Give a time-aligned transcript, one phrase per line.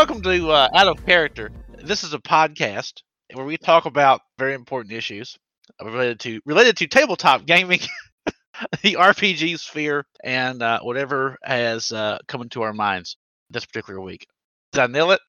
[0.00, 1.52] welcome to uh, Out of Character.
[1.84, 3.02] This is a podcast
[3.34, 5.36] where we talk about very important issues
[5.78, 7.80] related to related to tabletop gaming,
[8.82, 13.18] the RPG sphere, and uh, whatever has uh, come into our minds
[13.50, 14.26] this particular week.
[14.72, 15.20] Did I nail it?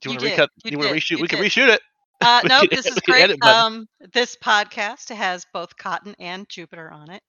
[0.00, 0.50] Do you, You want to recut?
[0.62, 1.16] You You, want to reshoot?
[1.16, 1.50] You we can did.
[1.50, 1.80] reshoot it.
[2.20, 3.42] Uh, no, can- this is great.
[3.42, 7.22] Um, this podcast has both Cotton and Jupiter on it.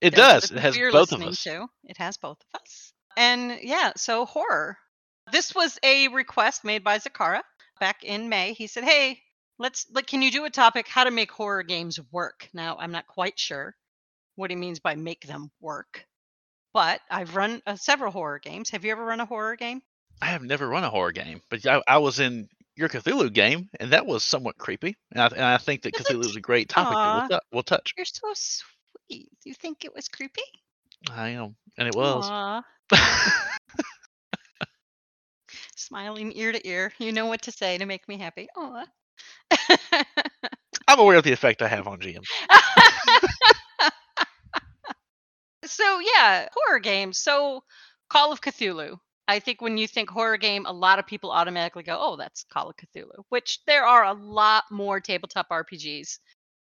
[0.00, 0.50] It Those does.
[0.50, 1.40] It has both of us.
[1.44, 1.68] To.
[1.84, 2.92] It has both of us.
[3.16, 4.76] And yeah, so horror.
[5.32, 7.40] This was a request made by Zakara
[7.80, 8.52] back in May.
[8.52, 9.18] He said, "Hey,
[9.58, 12.92] let's like, can you do a topic how to make horror games work?" Now, I'm
[12.92, 13.74] not quite sure
[14.36, 16.06] what he means by make them work,
[16.74, 18.68] but I've run uh, several horror games.
[18.70, 19.80] Have you ever run a horror game?
[20.20, 23.70] I have never run a horror game, but I, I was in your Cthulhu game,
[23.80, 24.96] and that was somewhat creepy.
[25.12, 27.94] And I, and I think that Cthulhu is a great topic that we'll, we'll touch.
[27.96, 29.30] You're so sweet.
[29.44, 30.42] You think it was creepy?
[31.10, 32.30] I am, and it was.
[35.82, 36.92] Smiling ear to ear.
[36.98, 38.48] You know what to say to make me happy.
[38.56, 38.84] Aw.
[40.88, 42.24] I'm aware of the effect I have on GM.
[45.64, 47.18] so yeah, horror games.
[47.18, 47.64] So
[48.08, 48.98] Call of Cthulhu.
[49.26, 52.44] I think when you think horror game, a lot of people automatically go, "Oh, that's
[52.44, 56.18] Call of Cthulhu." Which there are a lot more tabletop RPGs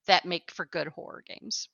[0.08, 1.70] that make for good horror games.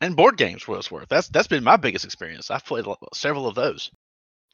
[0.00, 1.08] And board games, for what it's worth.
[1.08, 2.50] That's that's been my biggest experience.
[2.50, 3.90] I've played several of those.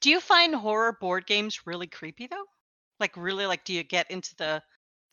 [0.04, 2.44] Do you find horror board games really creepy though?
[3.00, 4.62] Like really like do you get into the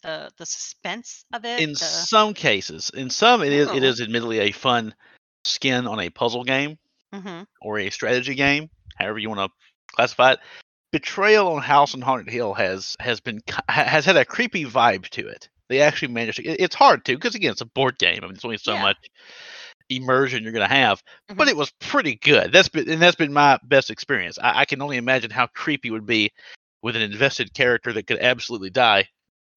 [0.03, 1.61] the the suspense of it?
[1.61, 3.85] In the- some cases, in some, it is it Oh.
[3.85, 4.93] is admittedly a fun
[5.45, 6.77] skin on a puzzle game
[7.15, 7.45] Mhm.
[7.61, 10.39] or a strategy game, however you want to classify it.
[10.91, 15.25] Betrayal on House on Haunted Hill has has been has had a creepy vibe to
[15.25, 15.47] it.
[15.69, 16.43] They actually managed to.
[16.45, 18.19] it- It's hard to because again, it's a board game.
[18.23, 18.81] I mean, it's only so Yeah.
[18.81, 18.97] much
[19.95, 21.51] immersion you're going to have, but Mhm.
[21.51, 22.51] it was pretty good.
[22.51, 24.37] That's been and that's been my best experience.
[24.39, 26.31] I, I can only imagine how creepy it would be
[26.81, 29.07] with an invested character that could absolutely die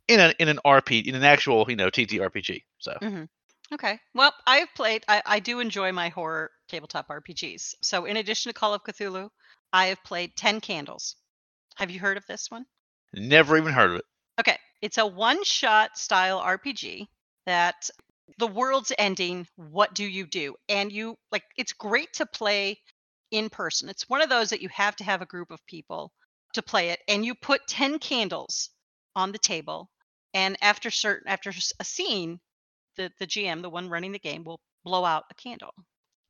[0.09, 2.63] in an in an RP in an actual you know TTRPG.
[2.79, 3.29] So Mhm.
[3.73, 3.99] Okay.
[4.15, 5.05] Well, I've played.
[5.09, 7.75] I, I do enjoy my horror tabletop RPGs.
[7.83, 9.31] So, in addition to Call of Cthulhu,
[9.73, 11.17] I have played Ten Candles.
[11.77, 12.67] Have you heard of this one?
[13.17, 14.05] never even heard of it.
[14.41, 14.59] Okay.
[14.83, 17.07] It's a one-shot style RPG
[17.47, 17.89] that
[18.39, 19.47] the world's ending.
[19.57, 20.55] What do you do?
[20.69, 21.45] And you like.
[21.57, 22.79] It's great to play
[23.31, 23.89] in person.
[23.89, 26.13] It's one of those that you have to have a group of people
[26.55, 28.71] to play it, and you put ten candles
[29.17, 29.91] on the table,
[30.35, 32.41] and after certain after a scene,
[32.97, 35.75] the the GM, the one running the game, will blow out a candle.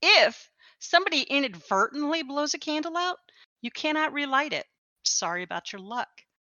[0.03, 3.19] If somebody inadvertently blows a candle out,
[3.63, 4.67] you cannot relight it.
[5.05, 6.09] Sorry about your luck.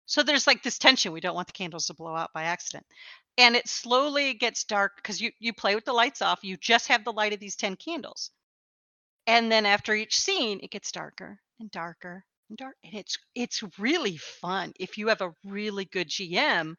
[0.07, 1.12] So there's like this tension.
[1.12, 2.85] We don't want the candles to blow out by accident.
[3.38, 6.44] And it slowly gets dark because you, you play with the lights off.
[6.44, 8.31] You just have the light of these 10 candles.
[9.28, 12.75] And then after each scene, it gets darker and darker and dark.
[12.84, 16.75] And it's it's really fun if you have a really good GM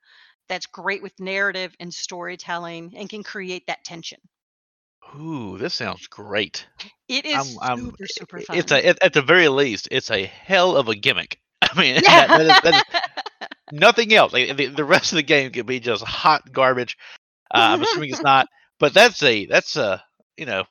[0.48, 4.18] that's great with narrative and storytelling and can create that tension.
[5.14, 6.66] Ooh, this sounds great.
[7.08, 8.56] It is I'm- I'm- super, super fun.
[8.58, 11.38] It's a at, at the very least, it's a hell of a gimmick.
[11.74, 12.82] I mean, that, that is, that is
[13.72, 14.32] nothing else.
[14.32, 16.96] Like, the, the rest of the game could be just hot garbage.
[17.54, 18.48] Uh, I'm assuming it's not,
[18.78, 20.02] but that's a that's a
[20.36, 20.64] you know,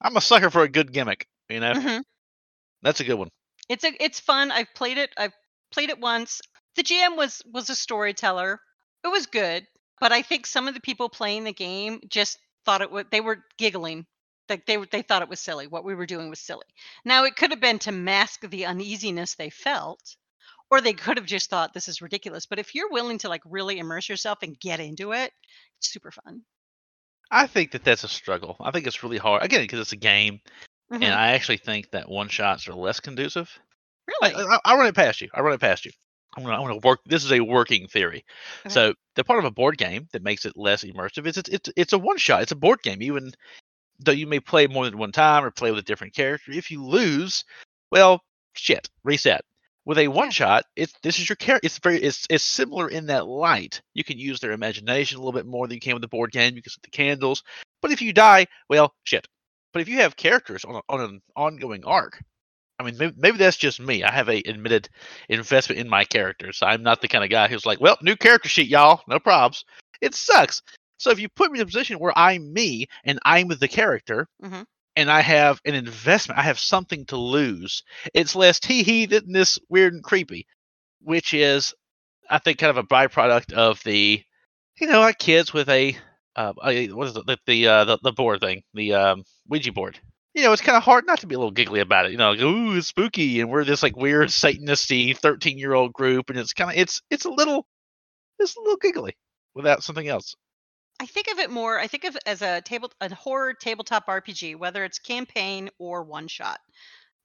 [0.00, 1.26] I'm a sucker for a good gimmick.
[1.48, 2.02] You know, Mhm.
[2.82, 3.30] that's a good one.
[3.68, 4.50] It's a it's fun.
[4.50, 5.10] I've played it.
[5.16, 5.32] I've
[5.72, 6.40] played it once.
[6.76, 8.60] The GM was was a storyteller.
[9.04, 9.66] It was good,
[10.00, 13.10] but I think some of the people playing the game just thought it would.
[13.10, 14.06] They were giggling.
[14.48, 15.66] Like they they thought it was silly.
[15.66, 16.66] What we were doing was silly.
[17.04, 20.16] Now it could have been to mask the uneasiness they felt,
[20.70, 22.46] or they could have just thought this is ridiculous.
[22.46, 25.32] But if you're willing to like really immerse yourself and get into it,
[25.78, 26.42] it's super fun.
[27.30, 28.56] I think that that's a struggle.
[28.60, 30.40] I think it's really hard again because it's a game,
[30.92, 31.02] Mhm.
[31.02, 33.50] and I actually think that one shots are less conducive.
[34.22, 35.28] I, really, I, I'll run it past you.
[35.34, 35.90] I'll run it past you.
[36.36, 37.00] I'm gonna, I'm gonna work.
[37.06, 38.24] This is a working theory.
[38.66, 38.72] Okay.
[38.72, 41.70] So the part of a board game that makes it less immersive is it's it's,
[41.76, 42.42] it's a one shot.
[42.42, 43.02] It's a board game.
[43.02, 43.32] Even
[44.00, 46.70] though you may play more than one time or play with a different character, if
[46.70, 47.44] you lose,
[47.90, 48.22] well,
[48.54, 49.42] shit, reset.
[49.84, 51.64] With a one shot, it's this is your character.
[51.64, 53.80] It's very it's it's similar in that light.
[53.94, 56.32] You can use their imagination a little bit more than you can with the board
[56.32, 56.56] game.
[56.56, 57.44] You can set the candles.
[57.82, 59.28] But if you die, well, shit.
[59.72, 62.20] But if you have characters on a, on an ongoing arc,
[62.78, 64.02] I mean, maybe, maybe that's just me.
[64.02, 64.88] I have a admitted
[65.28, 66.60] investment in my characters.
[66.62, 69.64] I'm not the kind of guy who's like, well, new character sheet, y'all, no probs.
[70.00, 70.62] It sucks.
[70.98, 74.28] So if you put me in a position where I'm me and I'm the character,
[74.42, 74.64] Mhm.
[74.96, 77.82] and I have an investment, I have something to lose.
[78.14, 80.46] It's less tee hee than this weird and creepy,
[81.00, 81.74] which is,
[82.30, 84.22] I think, kind of a byproduct of the,
[84.80, 85.96] you know, like kids with a,
[86.34, 89.72] uh, a what is it, the the, uh, the the board thing, the um, Ouija
[89.72, 89.98] board.
[90.34, 92.12] you know, it's kind of hard not to be a little giggly about it.
[92.12, 95.92] You know, like, ooh, it's spooky, and we're this like weird Satanisty thirteen year old
[95.94, 97.66] group, and it's kind of it's it's a little
[98.38, 99.16] it's a little giggly
[99.54, 100.34] without something else.
[100.98, 101.78] I think of it more.
[101.78, 106.02] I think of it as a table, a horror tabletop RPG, whether it's campaign or
[106.02, 106.60] one shot.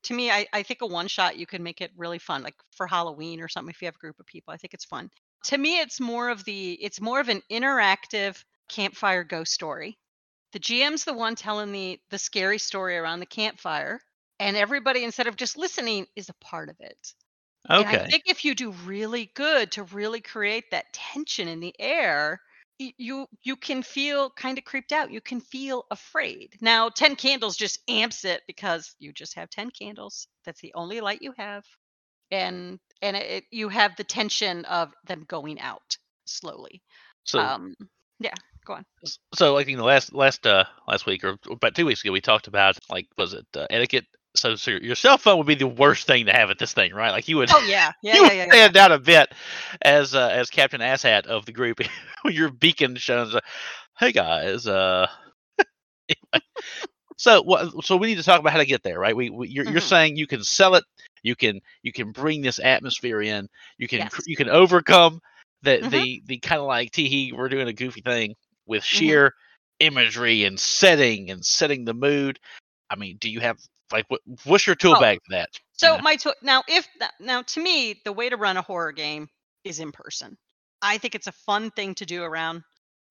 [0.03, 2.55] To me, I, I think a one shot you can make it really fun, like
[2.71, 3.69] for Halloween or something.
[3.71, 5.09] If you have a group of people, I think it's fun.
[5.45, 9.97] To me, it's more of the it's more of an interactive campfire ghost story.
[10.53, 14.01] The GM's the one telling the the scary story around the campfire,
[14.39, 17.13] and everybody instead of just listening is a part of it.
[17.75, 21.75] And I think if you do really good to really create that tension in the
[21.79, 22.41] air,
[22.97, 25.11] you you can feel kind of creeped out.
[25.11, 26.57] You can feel afraid.
[26.61, 30.27] Now, 10 candles just amps it because you just have 10 candles.
[30.45, 31.63] That's the only light you have.
[32.31, 36.81] And and it, it- you have the tension of them going out slowly.
[37.23, 37.75] so Um
[38.19, 38.35] yeah,
[38.65, 38.85] go on.
[39.33, 42.21] so like you know last last uh last week or about two weeks ago we
[42.21, 44.05] talked about like was it uh, etiquette.
[44.35, 46.93] So, so your cell phone would be the worst thing to have at this thing,
[46.93, 47.11] right?
[47.11, 47.91] Like you would Oh yeah.
[48.01, 48.55] Yeah, you yeah, would yeah, yeah.
[48.55, 49.33] stand out a bit
[49.81, 51.79] as uh, as Captain Asshat of the group
[52.23, 53.35] when your beacon shows.
[53.35, 53.39] Uh,
[53.99, 55.07] hey guys, uh,
[56.09, 56.45] anyway.
[57.17, 57.83] so what?
[57.85, 59.15] So we need to talk about how to get there, right?
[59.15, 59.81] We, we you're, you're Mhm.
[59.81, 60.83] saying you can sell it,
[61.23, 64.25] you can you can bring this atmosphere in, you can Yes.
[64.25, 65.21] you can overcome
[65.63, 65.89] the Mhm.
[65.89, 68.35] the the kind of like teehee we're doing a goofy thing
[68.65, 69.21] with Mhm.
[69.23, 69.33] sheer
[69.79, 72.39] imagery and setting and setting the mood.
[72.89, 73.57] I mean, do you have
[73.91, 75.49] like what what's your tool Oh, bag for that?
[75.73, 76.01] So know?
[76.01, 76.87] my tool now if
[77.19, 79.27] now to me the way to run a horror game
[79.63, 80.37] is in person.
[80.81, 82.63] I think it's a fun thing to do around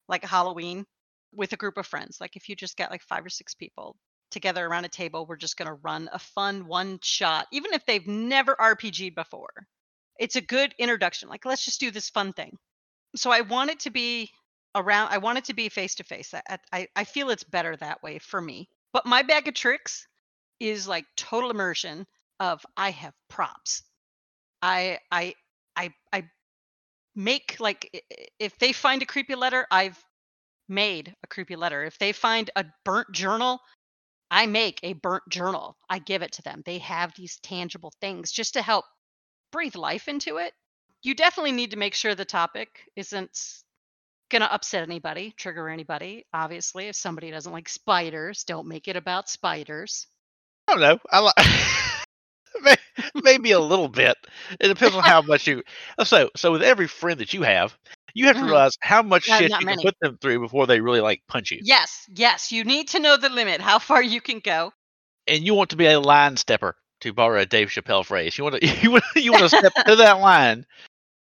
[0.09, 0.85] like Halloween
[1.33, 2.19] with a group of friends.
[2.21, 3.97] Like if you just get like five or six people
[4.31, 7.85] together around a table, we're just going to run a fun one shot even if
[7.87, 9.51] they've never RPG'd before.
[10.19, 11.29] It's a good introduction.
[11.29, 12.57] Like let's just do this fun thing.
[13.17, 14.31] So I want it to be
[14.75, 16.33] around I want it to be face to face.
[16.35, 18.69] I I I feel it's better that way for me.
[18.93, 20.07] But my bag of tricks
[20.61, 22.07] is like total immersion
[22.39, 23.83] of I have props.
[24.63, 25.35] I I
[25.77, 26.25] I I
[27.15, 28.05] make like
[28.39, 30.03] if they find a creepy letter, I've
[30.69, 31.85] made a creepy letter.
[31.85, 33.61] If they find a burnt journal,
[34.31, 35.77] I make a burnt journal.
[35.89, 36.63] I give it to them.
[36.65, 38.85] They have these tangible things just to help
[39.53, 40.55] breathe life into it.
[41.03, 43.37] You definitely need to make sure the topic isn't
[44.31, 46.25] going to upset anybody, trigger anybody.
[46.33, 50.07] Obviously, if somebody doesn't like spiders, don't make it about spiders.
[50.71, 50.99] I don't know.
[51.11, 51.19] I
[52.65, 52.79] like
[53.25, 54.17] maybe a little bit.
[54.61, 55.63] It depends on how much you.
[55.99, 57.77] uh, So, so with every friend that you have,
[58.15, 58.47] you have to Mhm.
[58.47, 61.63] realize how much shit you can put them through before they really like punch you.
[61.63, 64.73] Yes, yes, you need to know the limit, how far you can go.
[65.27, 68.37] And you want to be a line stepper, to borrow a Dave Chappelle phrase.
[68.39, 70.67] You want to you want you want to step to that line,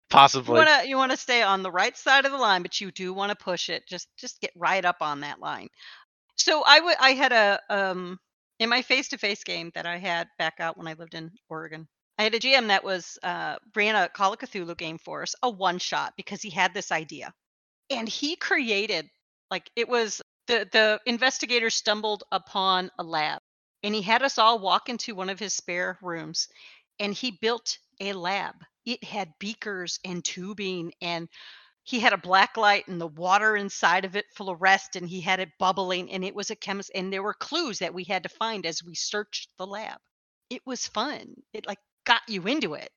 [0.10, 0.48] possibly.
[0.48, 2.80] You want to you want to stay on the right side of the line, but
[2.80, 3.88] you do want to push it.
[3.88, 5.68] Just just get right up on that line.
[6.38, 8.20] So I would I had a um
[8.60, 11.32] in my face to face game that I had back out when I lived in
[11.50, 11.88] Oregon.
[12.18, 15.36] I had a GM that was uh ran a Call of Cthulhu game for us,
[15.44, 17.34] a one shot because he had this idea.
[17.90, 19.10] And he created
[19.52, 23.42] like it was the the investigator stumbled upon a lab
[23.84, 26.48] and he had us all walk into one of his spare rooms
[27.00, 28.56] and he built a lab.
[28.86, 31.30] It had beakers and tubing and
[31.88, 35.40] he had a black light and the water inside of it fluoresced and he had
[35.40, 38.30] it bubbling and it was a chemist and there were clues that we had to
[38.30, 39.98] find as we searched the lab.
[40.50, 41.34] It was fun.
[41.54, 42.92] It like got you into it.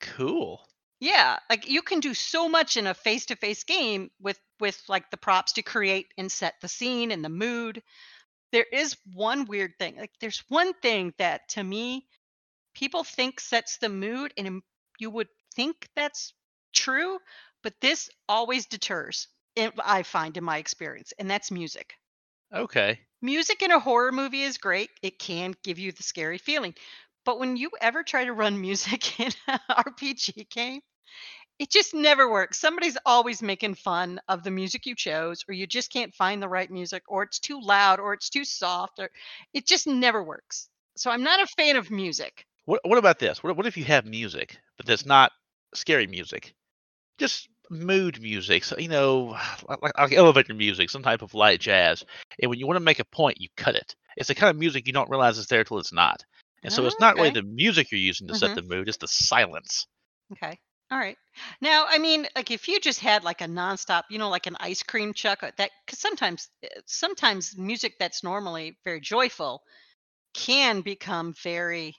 [0.00, 0.60] Cool.
[0.98, 5.16] Yeah, like you can do so much in a face-to-face game with with like the
[5.16, 7.80] props to create and set the scene and the mood.
[8.50, 9.98] There is one weird thing.
[9.98, 12.08] Like there's one thing that to me
[12.74, 14.62] people think sets the mood and um,
[14.98, 16.34] you would think that's
[16.72, 17.18] true,
[17.66, 19.26] but this always deters.
[19.56, 21.94] I find in my experience, and that's music.
[22.54, 23.00] Okay.
[23.20, 24.88] Music in a horror movie is great.
[25.02, 26.76] It can give you the scary feeling.
[27.24, 30.80] But when you ever try to run music in an RPG game,
[31.58, 32.60] it just never works.
[32.60, 36.48] Somebody's always making fun of the music you chose, or you just can't find the
[36.48, 39.10] right music, or it's too loud, or it's too soft, or
[39.54, 40.68] it just never works.
[40.96, 42.46] So I'm not a fan of music.
[42.64, 43.42] What What about this?
[43.42, 45.32] What What if you have music, but that's not
[45.74, 46.54] scary music?
[47.18, 48.64] Just mood music.
[48.64, 49.36] So you know,
[49.68, 52.04] like, like like elevator music, some type of light jazz.
[52.40, 53.94] And when you want to make a point, you cut it.
[54.16, 56.22] It's the kind of music you don't realize is there till it's not.
[56.62, 58.54] And so it's not really the music you're using to set Mhm.
[58.54, 59.86] the mood; it's the silence.
[60.32, 60.58] Okay.
[60.90, 61.16] All right.
[61.60, 64.56] Now, I mean, like if you just had like a nonstop, you know, like an
[64.60, 69.62] ice cream truck, uh, that because sometimes, uh, sometimes music that's normally very joyful
[70.34, 71.94] can become very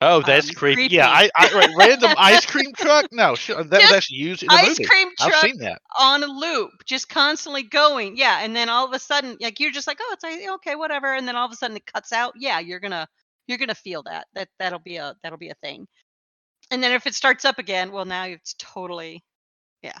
[0.00, 0.88] Oh, that's Um, creepy.
[0.90, 3.06] Yeah, I, I right, random ice cream truck.
[3.12, 4.84] No, sh- that was actually used in a ice movie.
[4.84, 5.80] cream I've truck seen that.
[5.98, 8.16] on a loop, just constantly going.
[8.16, 10.74] Yeah, and then all of a sudden, like you're just like, oh, it's like, okay,
[10.76, 11.14] whatever.
[11.14, 12.34] And then all of a sudden it cuts out.
[12.36, 13.08] Yeah, you're gonna
[13.46, 14.26] you're gonna feel that.
[14.34, 15.86] That that'll be a that'll be a thing.
[16.70, 19.24] And then if it starts up again, well, now it's totally
[19.82, 19.98] yeah.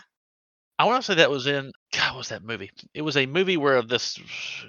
[0.78, 2.10] I want to say that was in God.
[2.12, 2.70] What was that movie?
[2.92, 4.18] It was a movie where this,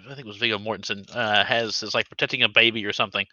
[0.05, 3.25] I think it was Viggo Mortensen, uh, has is like protecting a baby or something,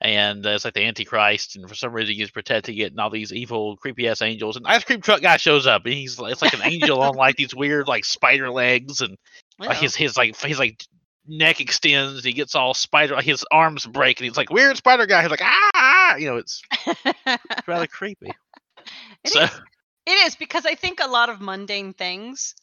[0.00, 3.10] and uh, it's like the Antichrist, and for some reason he's protecting it, and all
[3.10, 4.56] these evil, creepy ass angels.
[4.56, 7.14] And ice cream truck guy shows up, and he's like- it's like an angel on
[7.14, 9.16] like these weird like spider legs, and
[9.58, 10.84] well, like his his like his like
[11.26, 15.06] neck extends, and he gets all spider, his arms break, and he's like weird spider
[15.06, 15.22] guy.
[15.22, 16.62] He's like ah, ah," you know, it's
[17.66, 18.32] rather creepy.
[19.24, 19.50] It so is.
[20.06, 22.54] It is because I think a lot of mundane things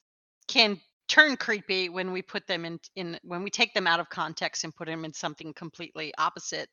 [0.47, 4.09] can turn creepy when we put them in in when we take them out of
[4.09, 6.69] context and put them in something completely opposite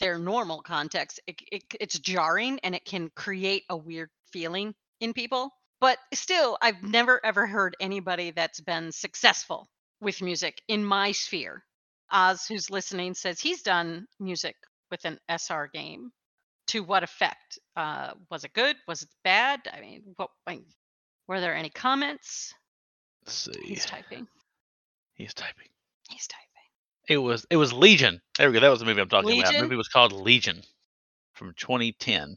[0.00, 1.20] their normal context.
[1.26, 5.50] It, it, it's jarring and it can create a weird feeling in people.
[5.80, 9.68] But still, I've never ever heard anybody that's been successful
[10.00, 11.62] with music in my sphere.
[12.10, 14.54] Oz, who's listening, says he's done music
[14.90, 16.10] with an SR game
[16.68, 17.58] to what effect?
[17.76, 18.76] Uh, was it good?
[18.88, 19.60] Was it bad?
[19.72, 20.30] I mean, what?
[20.46, 20.64] I mean,
[21.28, 22.54] were there any comments?
[23.24, 24.26] let's see, He's typing.
[25.14, 25.68] he's typing.
[26.08, 26.45] He's typing.
[27.08, 28.20] It was it was Legion.
[28.36, 28.60] There we go.
[28.60, 29.52] That was the movie I'm talking about.
[29.52, 30.62] The movie was called Legion
[31.34, 32.36] from 2010.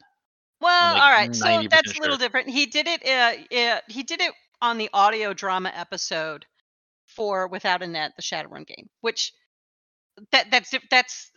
[0.62, 1.36] Well, like all right.
[1.36, 2.50] So 90% that's a little different.
[2.50, 3.06] He did it.
[3.06, 6.46] Uh, uh, he did it on the audio drama episode
[7.08, 9.34] for Without a Net, the Shadowrun game, which
[10.32, 11.32] that that's that's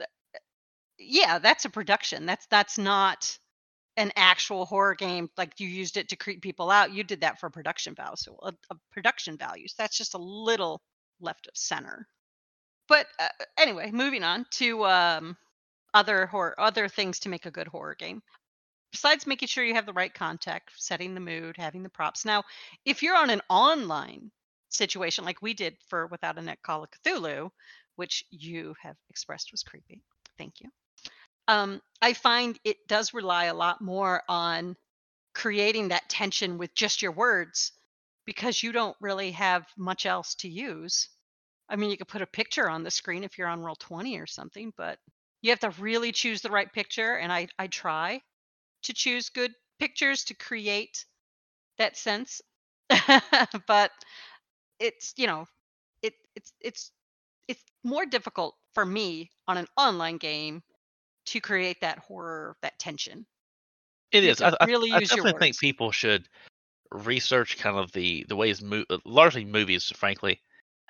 [0.99, 2.27] yeah, that's a production.
[2.27, 3.39] That's that's not
[3.97, 6.93] an actual horror game like you used it to creep people out.
[6.93, 9.75] You did that for production value, so a, a production values.
[9.79, 10.83] That's just a little
[11.21, 12.07] left of center.
[12.93, 15.35] But uh, anyway, moving on to um,
[15.95, 18.21] other horror, other things to make a good horror game.
[18.91, 22.27] Besides making sure you have the right contact, setting the mood, having the props.
[22.27, 22.43] Now,
[22.85, 24.31] if you're on an online
[24.69, 27.51] situation like we did for Without a Net Call of Cthulhu,
[27.97, 30.03] which you have expressed was creepy,
[30.37, 30.69] thank you.
[31.49, 34.77] Um, I find it does rely a lot more on
[35.33, 37.73] creating that tension with just your words
[38.27, 41.09] because you don't really have much else to use.
[41.69, 44.19] I mean, you could put a picture on the screen if you're on roll 20
[44.19, 44.99] or something, but
[45.41, 47.17] you have to really choose the right picture.
[47.17, 48.21] And I, I try
[48.85, 51.05] to choose good pictures to create
[51.79, 52.41] that sense.
[53.67, 53.91] but
[54.79, 55.47] it's, you know,
[56.03, 56.93] it, it's, it's,
[57.49, 60.63] it's more difficult for me on an online game
[61.27, 63.27] to create that horror, that tension.
[64.13, 64.41] It You is.
[64.43, 66.29] I, I, really I use your definitely think people should
[66.91, 70.41] research kind of the the ways, mo- uh, largely movies, frankly,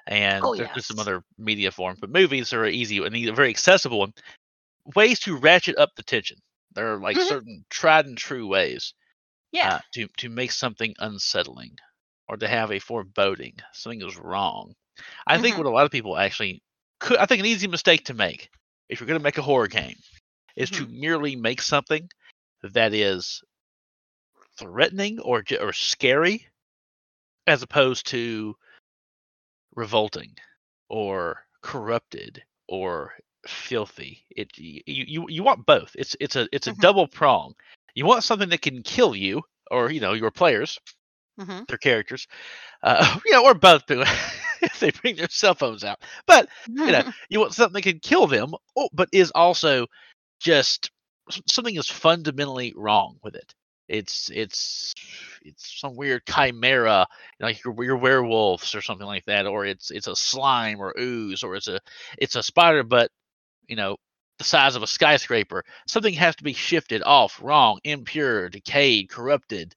[0.06, 3.50] and Oh, there- there's some other media forms, but movies are easy and a very
[3.50, 4.12] accessible one.
[4.96, 6.38] Ways to ratchet up the tension.
[6.74, 7.28] There are like Mhm.
[7.28, 8.94] certain tried and true ways
[9.52, 9.76] Yeah.
[9.76, 11.76] uh, to to make something unsettling
[12.28, 14.74] or to have a foreboding something is wrong.
[15.26, 15.58] I think Mhm.
[15.58, 16.62] what a lot of people actually
[17.00, 18.50] could I think an easy mistake to make
[18.88, 19.96] if you're going to make a horror game
[20.56, 21.00] is to Mm-hmm.
[21.00, 22.08] merely make something
[22.62, 23.42] that is
[24.58, 26.48] threatening or or scary
[27.46, 28.56] as opposed to
[29.74, 30.36] revolting
[30.88, 33.14] or corrupted or
[33.46, 34.24] filthy.
[34.30, 35.94] It you you, you want both.
[35.96, 36.86] It's it's a it's a Mhm.
[36.86, 37.54] double prong.
[37.94, 40.78] You want something that can kill you or you know your players,
[41.38, 42.26] hmm their characters,
[42.82, 46.00] uh, you know, or both if they bring their cell phones out.
[46.26, 46.48] But
[46.84, 49.86] you know, you want something that can kill them, oh, but is also
[50.40, 50.90] just
[51.48, 53.54] something is fundamentally wrong with it.
[53.92, 54.94] It's it's
[55.42, 57.06] it's some weird chimera,
[57.40, 61.42] like your, your werewolves or something like that, or it's it's a slime or ooze,
[61.42, 61.78] or it's a
[62.16, 63.10] it's a spider, but
[63.68, 63.96] you know
[64.38, 65.62] the size of a skyscraper.
[65.86, 69.74] Something has to be shifted off, wrong, impure, decayed, corrupted.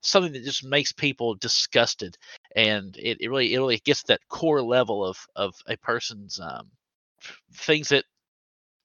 [0.00, 2.16] Something that just makes people disgusted,
[2.56, 6.70] and it, it really it really gets that core level of of a person's um,
[7.52, 8.04] things that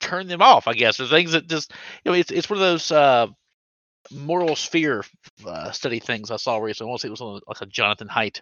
[0.01, 1.71] turn them off, I guess, or things that just
[2.03, 3.27] you know, it's it's one of those uh,
[4.12, 5.03] moral sphere
[5.45, 6.89] uh, study things I saw recently.
[6.89, 8.41] I want to say it was on like a Jonathan Haidt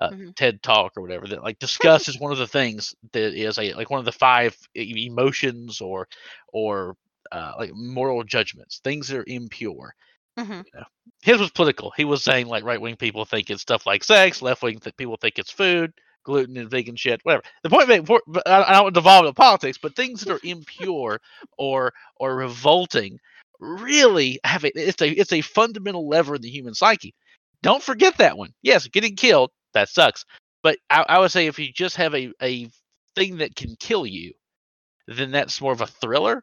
[0.00, 0.34] uh, Mhm.
[0.36, 3.74] TED talk or whatever that like disgust is one of the things that is a
[3.74, 6.08] like one of the five emotions or
[6.52, 6.96] or
[7.32, 9.94] uh, like moral judgments, things that are impure.
[10.38, 10.62] hmm
[11.22, 11.92] His was political.
[11.96, 14.96] He was saying like right wing people think it's stuff like sex, left wing th-
[14.96, 15.92] people think it's food,
[16.24, 17.44] gluten and vegan shit, whatever.
[17.62, 18.06] The point being,
[18.46, 21.20] I, I don't want to devolve into politics, but things that are impure
[21.58, 23.18] or or revolting
[23.62, 27.14] really have a it's a it's a fundamental lever in the human psyche.
[27.62, 28.52] Don't forget that one.
[28.62, 30.24] Yes, getting killed that sucks,
[30.62, 32.68] but I, I would say if you just have a a
[33.14, 34.32] thing that can kill you,
[35.06, 36.42] then that's more of a thriller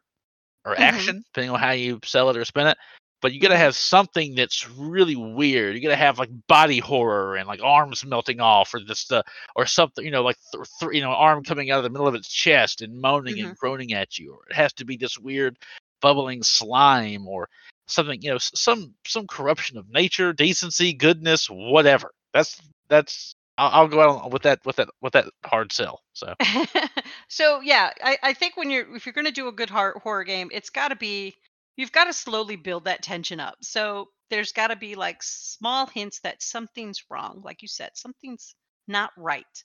[0.64, 0.78] or Mhm.
[0.80, 2.78] action, depending on how you sell it or spin it.
[3.22, 3.58] But you gotta Mhm.
[3.58, 5.74] have something that's really weird.
[5.76, 9.22] You gotta have like body horror and like arms melting off, or just uh,
[9.56, 12.08] or something, you know, like th- th- you know, arm coming out of the middle
[12.08, 13.48] of its chest and moaning Mhm.
[13.48, 15.58] and groaning at you, or it has to be this weird
[16.00, 17.48] bubbling slime or
[17.86, 22.10] something, you know, some some corruption of nature, decency, goodness, whatever.
[22.32, 26.00] That's that's I'll, I'll go out with that with that with that hard sell.
[26.12, 26.34] So
[27.28, 30.24] so yeah, I, I think when you're if you're gonna do a good hor- horror
[30.24, 31.34] game, it's got to be
[31.76, 33.56] you've got to slowly build that tension up.
[33.62, 38.54] So there's got to be like small hints that something's wrong, like you said, something's
[38.86, 39.64] not right,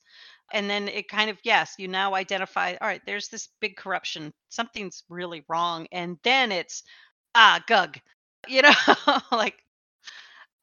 [0.54, 2.76] and then it kind of yes, you now identify.
[2.82, 6.84] All right, there's this big corruption, something's really wrong, and then it's
[7.36, 8.00] ah gug,
[8.48, 8.74] you know,
[9.32, 9.58] like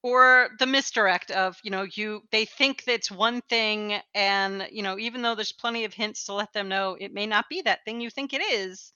[0.03, 4.99] or the misdirect of you know you they think that's one thing and you know
[4.99, 7.85] even though there's plenty of hints to let them know it may not be that
[7.85, 8.93] thing you think it is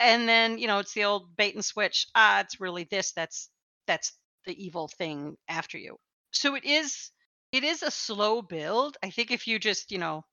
[0.00, 3.50] and then you know it's the old bait and switch ah it's really this that's
[3.86, 4.12] that's
[4.46, 5.96] the evil thing after you
[6.32, 7.10] so it is
[7.54, 10.24] it is a slow build i think if you just you know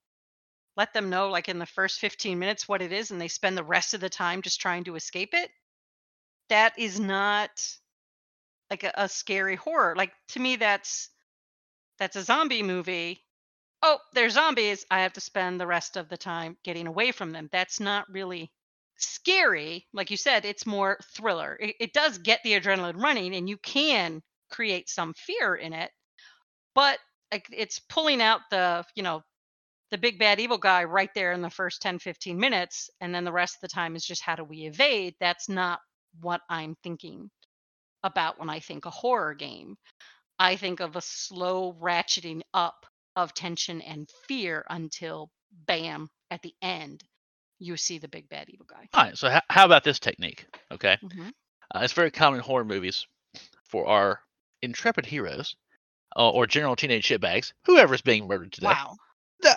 [0.78, 3.58] let them know like in the first 15 minutes what it is and they spend
[3.58, 5.52] the rest of the time just trying to escape it
[6.50, 7.52] that is not
[8.72, 9.96] like a, a scary horror.
[9.96, 11.10] Like to me, that's
[12.00, 13.24] that's a zombie movie.
[13.84, 14.86] Oh, they're zombies.
[14.92, 17.50] I have to spend the rest of the time getting away from them.
[17.52, 18.52] That's not really
[18.98, 19.88] scary.
[19.94, 21.58] Like you said, it's more thriller.
[21.60, 25.92] It, it does get the adrenaline running, and you can create some fear in it,
[26.76, 27.00] but
[27.32, 29.24] like it's pulling out the you know
[29.92, 33.24] the big bad evil guy right there in the first 10 15 minutes and then
[33.24, 35.80] the rest of the time is just how do we evade that's not
[36.22, 37.30] what i'm thinking
[38.04, 39.78] about when I think a horror game.
[40.40, 42.86] I think of a slow ratcheting up
[43.16, 47.04] of tension and fear until bam at the end
[47.60, 48.88] you see the big bad evil guy.
[48.94, 49.18] all right.
[49.18, 50.48] So how, how about this technique?
[50.72, 51.30] Okay, hmm
[51.76, 53.06] uh, it's very common in horror movies
[53.66, 54.22] for our
[54.62, 55.56] intrepid heroes
[56.16, 58.68] uh, or general teenage shitbags, whoever's being murdered today.
[58.68, 58.98] Wow.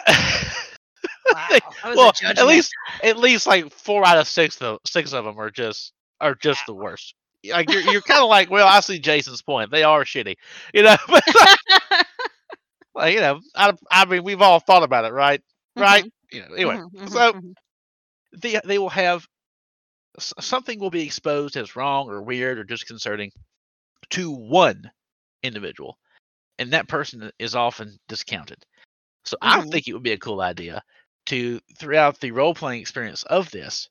[1.30, 1.60] Wow.
[1.94, 5.50] Well, at least at least like four out of six of six of them are
[5.50, 7.14] just are just the worst.
[7.48, 9.70] Like you're you're kind of like, well, I see Jason's point.
[9.70, 10.36] They are shitty,
[10.72, 10.96] you know.
[12.94, 15.42] Like, you know, I, I mean, we've all thought about it, right?
[15.76, 16.04] Right?
[16.30, 17.54] You know, anyway, Mhm, mhm, so mhm.
[18.32, 19.26] they they will have
[20.18, 23.30] something will be exposed as wrong or weird or disconcerting
[24.10, 24.90] to one
[25.42, 25.98] individual,
[26.58, 28.64] and that person is often discounted.
[29.24, 29.70] So I Mhm.
[29.72, 30.82] think it would be a cool idea
[31.26, 33.88] to throughout the role playing experience of this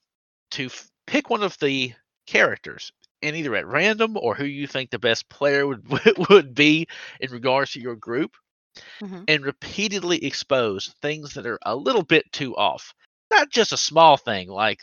[0.51, 1.93] to f- pick one of the
[2.27, 5.83] characters and either at random or who you think the best player would
[6.29, 6.87] would be
[7.19, 8.35] in regards to your group
[9.01, 9.25] Mhm.
[9.27, 12.93] and repeatedly expose things that are a little bit too off.
[13.31, 14.81] Not just a small thing like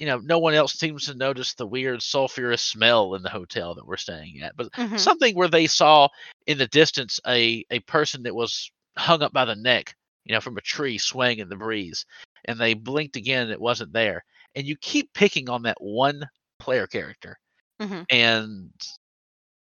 [0.00, 3.74] you know no one else seems to notice the weird sulfurous smell in the hotel
[3.76, 5.10] that we're staying at, but Mhm.
[5.10, 6.08] something where they saw
[6.48, 10.40] in the distance a a person that was hung up by the neck, you know,
[10.42, 12.06] from a tree swaying in the breeze,
[12.46, 14.24] and they blinked again and it wasn't there.
[14.56, 16.28] And you keep picking on that one
[16.60, 17.38] player character
[17.80, 18.06] Mhm.
[18.10, 18.72] and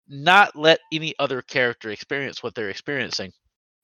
[0.09, 3.33] not let any other character experience what they're experiencing.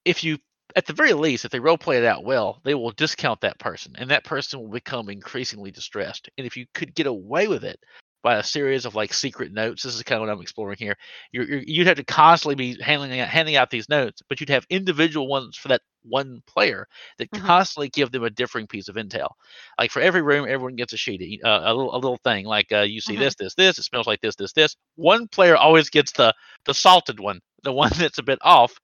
[0.04, 0.38] If you
[0.76, 3.58] at the very least, if they role play it out well, they will discount that
[3.58, 6.28] person, and that person will become increasingly distressed.
[6.38, 7.78] And if you could get away with it
[8.22, 10.96] by a series of like secret notes, this is kind of what I'm exploring here.
[11.32, 14.48] You're, you're, you'd have to constantly be handing out, handing out these notes, but you'd
[14.50, 16.87] have individual ones for that one player
[17.18, 17.40] that Mhm.
[17.44, 19.30] constantly give them a differing piece of intel.
[19.78, 22.46] Like for every room, everyone gets a sheet, uh, a little a little thing.
[22.46, 23.20] Like uh, you see Mhm.
[23.20, 23.78] this, this, this.
[23.78, 24.76] It smells like this, this, this.
[24.96, 28.74] One player always gets the the salted one, the one that's a bit off,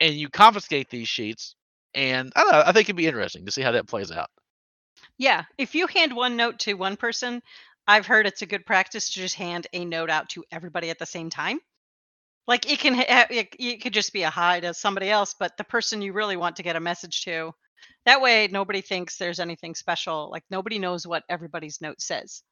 [0.00, 1.54] and you confiscate these sheets.
[1.94, 2.62] And I don't know.
[2.64, 4.30] I think it'd be interesting to see how that plays out.
[5.18, 7.42] Yeah, if you hand one note to one person,
[7.86, 10.98] I've heard it's a good practice to just hand a note out to everybody at
[10.98, 11.60] the same time.
[12.46, 15.64] Like it can it, it could just be a hi to somebody else, but the
[15.64, 17.52] person you really want to get a message to.
[18.06, 20.30] That way nobody thinks there's anything special.
[20.30, 22.42] Like nobody knows what everybody's note says.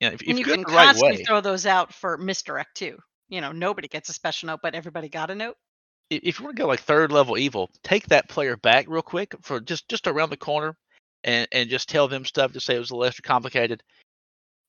[0.00, 1.66] Yeah, if, if and you you do it can the right constantly way, throw those
[1.66, 2.98] out for misdirect too.
[3.28, 5.56] You know, nobody gets a special note, but everybody got a note.
[6.22, 9.34] If you want to go like third level evil, take that player back real quick
[9.42, 10.76] for just just around the corner,
[11.24, 13.82] and and just tell them stuff to say it was a less complicated.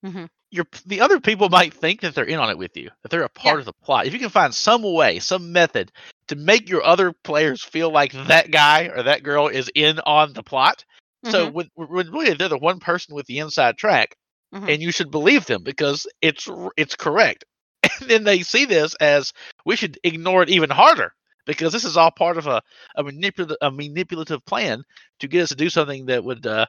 [0.03, 0.27] Mhm.
[0.51, 3.23] Your the other people might think that they're in on it with you, that they're
[3.23, 3.59] a part Yeah.
[3.59, 4.05] of the plot.
[4.05, 5.91] If you can find some way, some method
[6.27, 10.33] to make your other players feel like that guy or that girl is in on
[10.33, 10.85] the plot,
[11.25, 14.15] so Mhm, when, when really they're the one person with the inside track,
[14.51, 14.69] mhm.
[14.69, 17.43] and you should believe them because it's it's correct.
[18.01, 19.33] And then they see this as
[19.65, 21.13] we should ignore it even harder
[21.45, 22.61] because this is all part of a
[22.95, 24.83] a manipulative a manipulative plan
[25.19, 26.65] to get us to do something that would uh,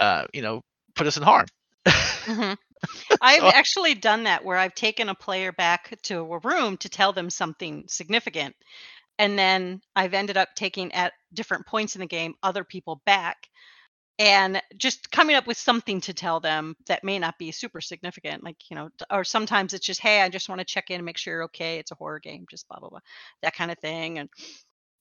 [0.00, 0.62] uh you know
[0.94, 1.46] put us in harm.
[2.26, 2.56] Mhm.
[3.20, 6.88] I've So- actually done that where I've taken a player back to a room to
[6.88, 8.54] tell them something significant.
[9.18, 13.36] And then I've ended up taking at different points in the game other people back
[14.18, 18.42] and just coming up with something to tell them that may not be super significant.
[18.42, 21.04] Like, you know, or sometimes it's just, hey, I just want to check in and
[21.04, 21.78] make sure you're okay.
[21.78, 23.00] It's a horror game, just blah, blah, blah,
[23.42, 24.18] that kind of thing.
[24.18, 24.28] And,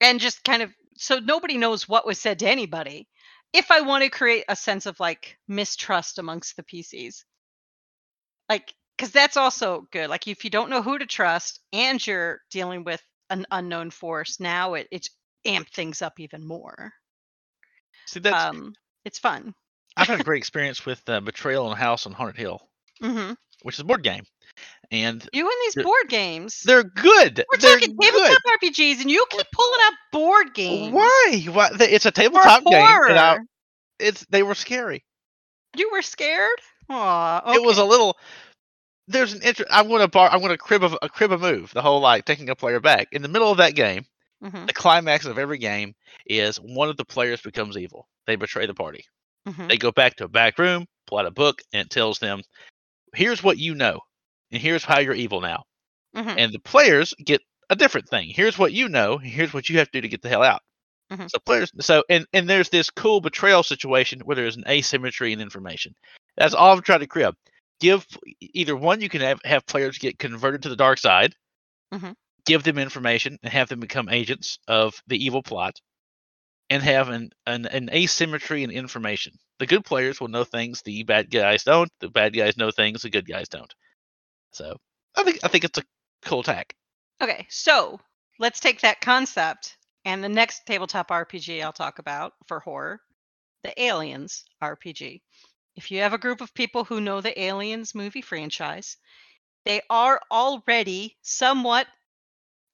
[0.02, 3.08] and just kind of, so nobody knows what was said to anybody.
[3.54, 7.24] If I want to create a sense of like mistrust amongst the PCs,
[8.50, 12.42] like because that's also good like if you don't know who to trust and you're
[12.50, 15.10] dealing with an unknown force now it it's
[15.46, 16.92] amped things up even more
[18.06, 18.74] so that's um
[19.08, 19.54] it's fun
[19.96, 22.62] I've had a great experience with uh, Betrayal in a House on Haunted Hill,
[23.02, 23.32] hmm
[23.64, 24.24] which is a board game,
[24.92, 27.44] and you and these board games they're good.
[27.52, 28.14] we're they're talking good.
[28.14, 31.44] tabletop rpgs and you keep pulling up board games Why?
[31.52, 31.70] Why?
[31.80, 32.88] It's a tabletop game.
[33.10, 33.40] And I,
[34.00, 35.04] it's they were scary.
[35.76, 38.18] you were scared Aw, It was a little.
[39.08, 39.72] There's an interest.
[39.72, 40.30] I'm going to bar.
[40.30, 41.72] I'm going to crib a, a crib a move.
[41.74, 44.06] The whole like taking a player back in the middle of that game.
[44.44, 45.94] Mhm, The climax of every game
[46.26, 48.08] is one of the players becomes evil.
[48.28, 49.04] They betray the party.
[49.48, 52.20] mhm, They go back to a back room, pull out a book, and it tells
[52.20, 52.42] them,
[53.16, 54.02] "Here's what you know,
[54.52, 55.64] and here's how you're evil now."
[56.16, 58.30] mhm, And the players get a different thing.
[58.30, 59.18] Here's what you know.
[59.18, 60.62] and Here's what you have to do to get the hell out.
[61.12, 61.30] Mhm.
[61.32, 61.72] So players.
[61.82, 65.94] So and and there's this cool betrayal situation where there's an asymmetry in information.
[66.38, 67.36] That's all I'm trying to crib.
[67.80, 68.06] Give
[68.42, 69.02] either one.
[69.02, 71.36] You can have have players get converted to the dark side.
[71.94, 72.16] Mhm.
[72.48, 75.80] Give them information and have them become agents of the evil plot,
[76.70, 79.34] and have an, an an asymmetry in information.
[79.60, 81.92] The good players will know things the bad guys don't.
[82.02, 83.74] The bad guys know things the good guys don't.
[84.54, 84.78] So
[85.16, 85.84] I think I think it's a
[86.26, 86.76] cool tack.
[87.22, 88.00] okay so
[88.40, 93.00] let's take that concept and the next tabletop rpg i'll talk about for horror
[93.64, 95.22] the aliens rpg
[95.76, 98.98] if you have a group of people who know the aliens movie franchise
[99.66, 101.88] they are already somewhat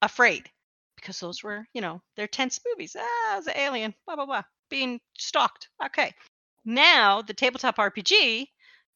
[0.06, 0.50] afraid
[0.96, 2.96] because those were you know they're tense movies.
[3.00, 5.70] Ah it's an alien blah blah blah being stalked.
[5.84, 6.14] Okay.
[6.66, 8.48] Now the tabletop rpg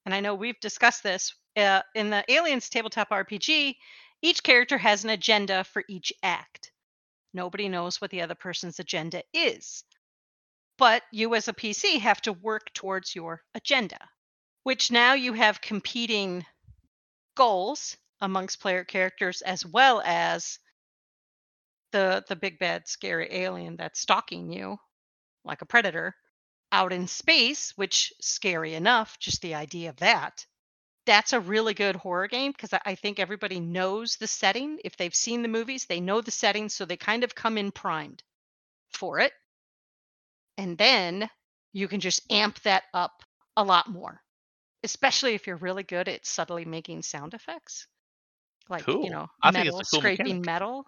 [0.05, 3.75] and i know we've discussed this uh, in the aliens tabletop rpg
[4.21, 6.71] each character has an agenda for each act.
[7.33, 9.83] Nobody knows what the other person's agenda is.
[10.77, 13.99] But you as a pc have to work towards your agenda
[14.67, 16.45] which now you have competing
[17.37, 20.59] goals amongst player characters as well as
[21.91, 24.77] the the big bad scary alien that's stalking you
[25.43, 26.15] like a predator
[26.71, 30.45] out in space which scary enough just the idea of that
[31.05, 34.97] that's a really good horror game because I, I think everybody knows the setting if
[34.97, 38.23] they've seen the movies they know the setting so they kind of come in primed
[38.89, 39.33] for it
[40.57, 41.29] and then
[41.73, 43.23] you can just amp that up
[43.55, 44.21] a lot more
[44.83, 47.87] especially if you're really good at subtly making sound effects
[48.69, 49.03] like Cool.
[49.03, 50.45] you know I metal cool scraping mechanic.
[50.45, 50.85] metal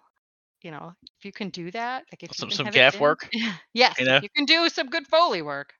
[0.62, 3.28] you know if you can do that like if Some- some gaff work,
[3.74, 4.20] yes you know?
[4.22, 5.74] you can do some good foley work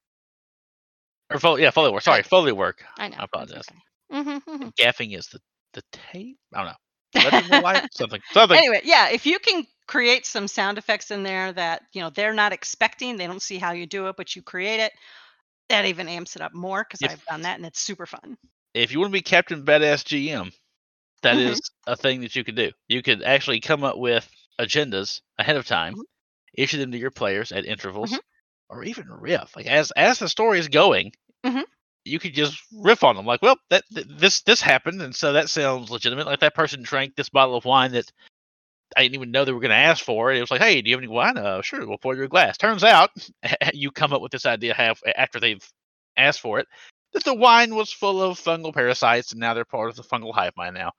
[1.30, 2.02] Or Foley, yeah, Foley work.
[2.02, 2.84] Sorry, Foley work.
[2.98, 3.64] i know I apologize.
[4.10, 5.40] hmm hmm Gaffing is the
[5.74, 6.38] the tape.
[6.54, 7.80] I don't know.
[7.92, 8.20] Something.
[8.32, 8.58] Something.
[8.58, 12.34] anyway yeah if you can create some sound effects in there that you know they're
[12.34, 14.92] not expecting they don't see how you do it but you create it
[15.68, 18.36] that even amps it up more because i've done that and it's super fun
[18.74, 20.52] If you want to be Captain Badass GM,
[21.22, 21.70] that is Mhm.
[21.88, 22.70] a thing that you could do.
[22.88, 24.28] You could actually come up with
[24.60, 26.02] agendas ahead of time, Mhm.
[26.54, 28.20] issue them to your players at intervals, Mhm.
[28.68, 29.56] or even riff.
[29.56, 31.12] Like as as the story is going,
[31.44, 31.64] Mhm.
[32.04, 33.26] you could just riff on them.
[33.26, 36.26] Like, well, that th- this this happened, and so that sounds legitimate.
[36.26, 38.10] Like that person drank this bottle of wine that
[38.96, 40.32] I didn't even know they were going to ask for.
[40.32, 41.38] It It was like, hey, do you have any wine?
[41.38, 42.58] Uh, sure, we'll pour you a glass.
[42.58, 43.10] Turns out,
[43.74, 45.64] you come up with this idea half after they've
[46.16, 46.66] asked for it
[47.12, 50.34] that the wine was full of fungal parasites, and now they're part of the fungal
[50.34, 50.92] hive mind now.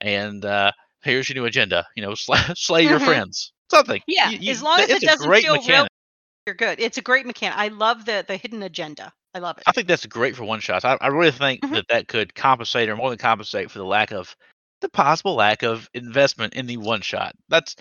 [0.00, 0.72] And uh,
[1.04, 1.86] here's your new agenda.
[1.96, 3.52] You know, slay, slay your friends.
[3.70, 4.00] Something.
[4.06, 5.86] Yeah, You- you- as long as it doesn't feel real-
[6.46, 9.64] you're good it's a great mechanic i love the the hidden agenda i love it
[9.66, 10.84] I think that's great for one shots.
[10.84, 11.72] I, I really think Mhm.
[11.72, 14.36] that that could compensate or more than compensate for the lack of
[14.82, 17.32] the possible lack of investment in the one shot.
[17.48, 17.74] That's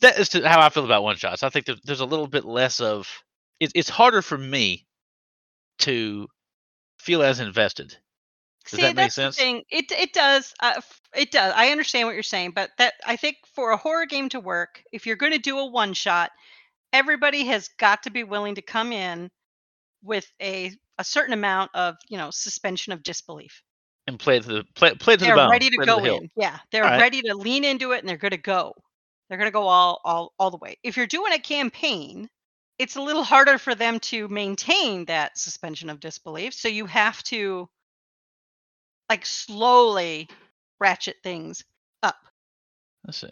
[0.00, 1.44] that is to, how I feel about one shots.
[1.44, 3.06] I think there's a little bit less of
[3.60, 4.86] it, it's harder for me
[5.80, 6.26] to
[6.98, 7.96] feel as invested.
[8.70, 9.36] Does See, that make that's sense?
[9.36, 9.62] the thing.
[9.70, 10.54] It it does.
[10.60, 10.80] Uh,
[11.16, 11.52] it does.
[11.56, 14.82] I understand what you're saying, but that I think for a horror game to work,
[14.92, 16.30] if you're going to do a one shot,
[16.92, 19.30] everybody has got to be willing to come in
[20.02, 23.62] with a a certain amount of you know suspension of disbelief.
[24.06, 25.50] And play to the play, play to They're the bone.
[25.50, 26.18] ready to go hill.
[26.18, 26.30] in.
[26.36, 27.00] Yeah, they're Alright.
[27.00, 28.72] ready to lean into it, and they're going to go.
[29.28, 30.76] They're going to go all all all the way.
[30.82, 32.28] If you're doing a campaign,
[32.78, 36.54] it's a little harder for them to maintain that suspension of disbelief.
[36.54, 37.68] So you have to
[39.10, 40.28] like slowly
[40.78, 41.64] ratchet things
[42.02, 42.16] up.
[43.04, 43.28] Let's see.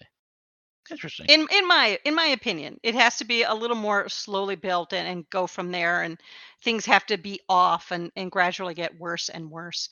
[0.90, 1.26] Interesting.
[1.28, 4.92] In in my in my opinion, it has to be a little more slowly built
[4.92, 6.18] and, and go from there and
[6.62, 9.88] things have to be off and, and gradually get worse and worse.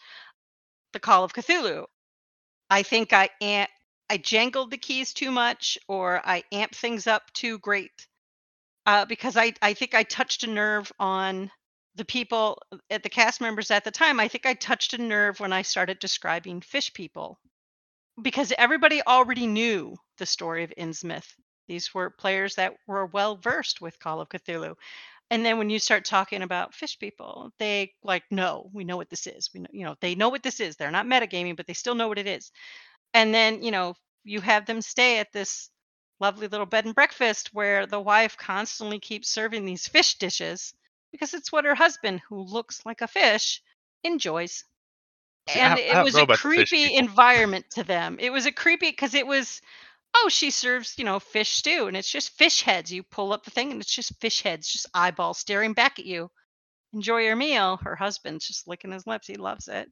[0.92, 1.84] The Call of Cthulhu.
[2.70, 3.68] I think I am
[4.08, 8.06] I jangled the keys too much or I amp things up too great.
[8.86, 11.50] Uh, because I, I think I touched a nerve on
[11.96, 14.20] the people uh, at the cast members at the time.
[14.20, 17.38] I think I touched a nerve when I started describing fish people
[18.22, 21.28] because everybody already knew the story of Innsmouth.
[21.68, 24.76] These were players that were well versed with Call of Cthulhu.
[25.30, 29.10] And then when you start talking about fish people, they like, no, we know what
[29.10, 29.50] this is.
[29.54, 30.76] We know, you know, they know what this is.
[30.76, 32.50] They're not metagaming, but they still know what it is
[33.14, 35.70] and then you know you have them stay at this
[36.20, 40.74] lovely little bed and breakfast where the wife constantly keeps serving these fish dishes
[41.12, 43.62] because it's what her husband who looks like a fish
[44.04, 44.64] enjoys.
[45.48, 48.16] See, and I it was a about the fish creepy environment to them.
[48.20, 49.60] It was a creepy because it was
[50.16, 52.92] oh she serves you know fish stew and it's just fish heads.
[52.92, 56.06] You pull up the thing and it's just fish heads just eyeballs staring back at
[56.06, 56.30] you.
[56.92, 57.78] Enjoy your meal.
[57.82, 59.26] Her husband's just licking his lips.
[59.26, 59.90] He loves it.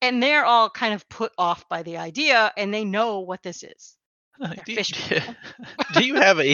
[0.00, 3.62] And they're all kind of put off by the idea and they know what this
[3.62, 3.94] is.
[4.40, 5.20] Uh, do, fish you,
[5.94, 6.52] do you have a?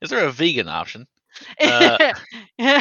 [0.00, 1.06] Is there a vegan option?
[1.62, 1.98] Uh,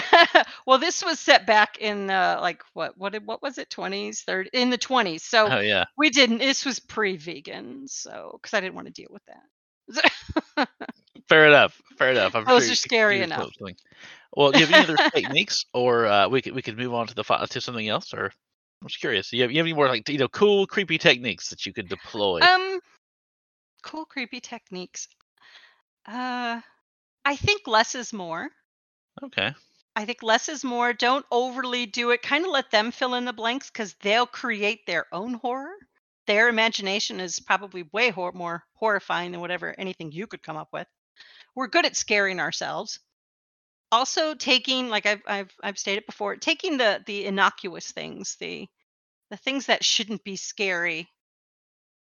[0.65, 4.21] well this was set back in uh, like what what did- what was it 20s
[4.21, 5.85] 30 in the 20s so Oh yeah.
[5.97, 10.67] we didn't this was pre-vegan so because i didn't want to deal with that
[11.29, 11.81] Fair enough.
[11.97, 12.35] Fair enough.
[12.35, 13.49] I'm Those sure are scary enough.
[14.35, 17.07] Well, do you have any other techniques, or uh, we could we could move on
[17.07, 18.25] to the to something else, or
[18.81, 19.31] I'm just curious.
[19.33, 21.87] You have, you have any more like you know cool creepy techniques that you could
[21.87, 22.41] deploy?
[22.41, 22.79] um
[23.83, 25.07] cool creepy techniques
[26.07, 26.59] uh
[27.25, 28.49] i think less is more
[29.23, 29.53] okay.
[29.95, 30.91] I think less is more.
[30.91, 32.21] Don't overly do it.
[32.21, 35.73] Kind of let them fill in the blanks because they'll create their own horror.
[36.27, 40.69] Their imagination is probably way hor- more horrifying than whatever anything you could come up
[40.73, 40.87] with.
[41.55, 42.99] We're good at scaring ourselves.
[43.91, 48.67] Also, taking like I've I've I've stated before, taking the the innocuous things, the
[49.29, 51.07] the things that shouldn't be scary,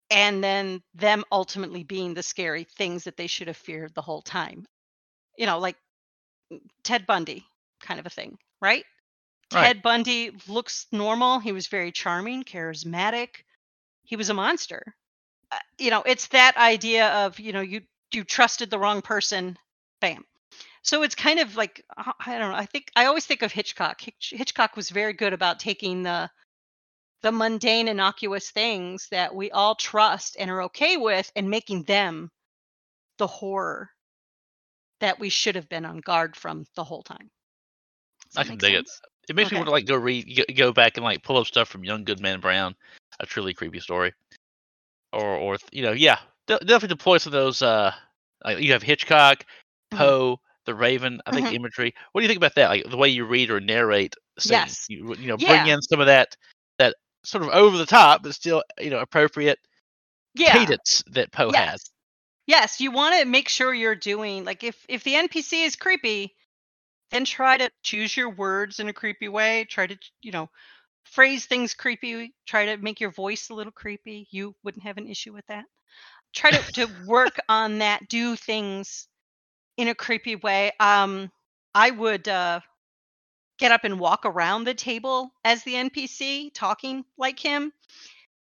[0.10, 4.22] and then them ultimately being the scary things that they should have feared the whole
[4.24, 4.66] time.
[5.38, 5.78] You know, like
[6.84, 7.46] Ted Bundy
[7.82, 8.86] kind of a thing, right?
[9.54, 9.65] Right.
[9.67, 11.39] Ted Bundy looks normal.
[11.39, 13.43] He was very charming, charismatic.
[14.04, 14.96] He was a monster.
[15.52, 19.58] Uh, you know, it's that idea of, you know, you you trusted the wrong person,
[20.00, 20.24] bam.
[20.84, 22.58] So it's kind of like uh, I don't know.
[22.58, 24.02] I think I always think of Hitchcock.
[24.02, 26.30] Hitch, Hitchcock was very good about taking the
[27.22, 32.30] the mundane innocuous things that we all trust and are okay with and making them
[33.17, 33.89] the horror
[35.04, 37.30] that we should have been on guard from the whole time.
[38.38, 38.88] I can dig it.
[38.88, 39.02] sense?
[39.28, 41.68] It makes me want to like go read, go, back and like pull up stuff
[41.68, 42.74] from Young Goodman Brown,
[43.20, 44.13] a truly creepy story,
[45.12, 47.62] or or you know, yeah, de- definitely deploy some of those.
[47.62, 47.94] Uh,
[48.46, 49.46] like you have Hitchcock,
[49.94, 49.98] Mhm.
[49.98, 51.20] Poe, The Raven.
[51.26, 51.54] I think Mhm.
[51.56, 51.94] imagery.
[52.13, 52.70] What do you think about that?
[52.70, 54.52] Like the way you read or narrate scenes.
[54.52, 54.86] Yes.
[54.88, 55.74] You you know, bring Yeah.
[55.74, 56.38] in some of that
[56.80, 59.60] that sort of over the top, but still you know appropriate
[60.34, 60.54] Yeah.
[60.54, 61.70] cadence that Poe yes.
[61.70, 61.93] has.
[62.46, 66.36] Yes, you want to make sure you're doing like if if the NPC is creepy,
[67.12, 69.66] then try to choose your words in a creepy way.
[69.66, 70.50] Try to you know
[71.06, 72.36] phrase things creepy.
[72.48, 74.28] Try to make your voice a little creepy.
[74.32, 75.66] You wouldn't have an issue with that.
[76.34, 78.08] Try to to work on that.
[78.10, 79.08] Do things
[79.78, 80.72] in a creepy way.
[80.80, 81.32] Um,
[81.76, 82.62] I would uh,
[83.58, 87.74] get up and walk around the table as the NPC, talking like him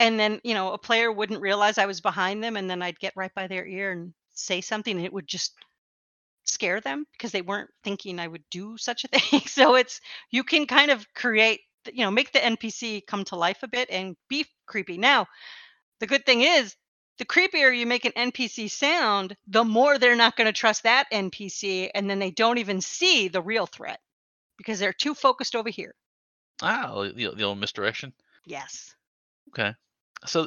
[0.01, 2.99] and then you know a player wouldn't realize i was behind them and then i'd
[2.99, 5.55] get right by their ear and say something and it would just
[6.45, 10.43] scare them because they weren't thinking i would do such a thing so it's you
[10.43, 11.61] can kind of create
[11.93, 15.27] you know make the npc come to life a bit and be creepy now
[16.01, 16.75] the good thing is
[17.19, 21.07] the creepier you make an npc sound the more they're not going to trust that
[21.13, 24.01] npc and then they don't even see the real threat
[24.59, 25.95] because they're too focused over here
[26.63, 28.15] Ah, the, the old misdirection.
[28.47, 28.95] yes
[29.49, 29.75] Okay.
[30.27, 30.47] So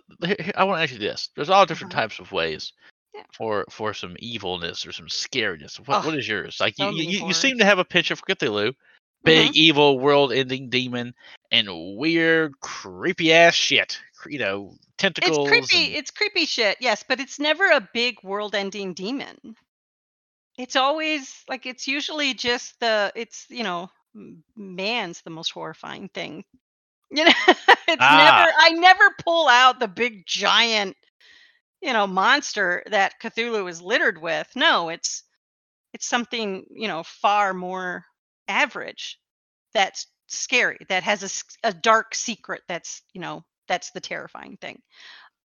[0.56, 2.02] I want to ask you this: There's all different Uh-huh.
[2.04, 2.74] types of ways
[3.14, 3.24] Yeah.
[3.34, 5.78] for for some evilness or some scariness.
[5.80, 6.60] What Oh, what is yours?
[6.60, 8.74] Like you, you, you- seem to have a picture for Cthulhu,
[9.24, 11.14] big evil world-ending demon,
[11.52, 14.00] and weird creepy ass shit.
[14.28, 15.38] You know, tentacles.
[15.38, 15.88] It's creepy.
[15.88, 16.78] and- It's creepy shit.
[16.80, 19.56] Yes, but it's never a big world-ending demon.
[20.58, 23.90] It's always like it's usually just the it's you know
[24.56, 26.46] man's the most horrifying thing.
[27.14, 27.32] You know,
[27.88, 28.10] it's Ah.
[28.10, 28.52] never.
[28.58, 30.98] I never pull out the big giant,
[31.82, 34.48] you know, monster that Cthulhu is littered with.
[34.56, 35.24] No, it's
[35.94, 38.06] it's something you know far more
[38.48, 39.20] average.
[39.74, 40.80] That's scary.
[40.90, 42.64] That has a, a dark secret.
[42.68, 44.82] That's you know That's the terrifying thing.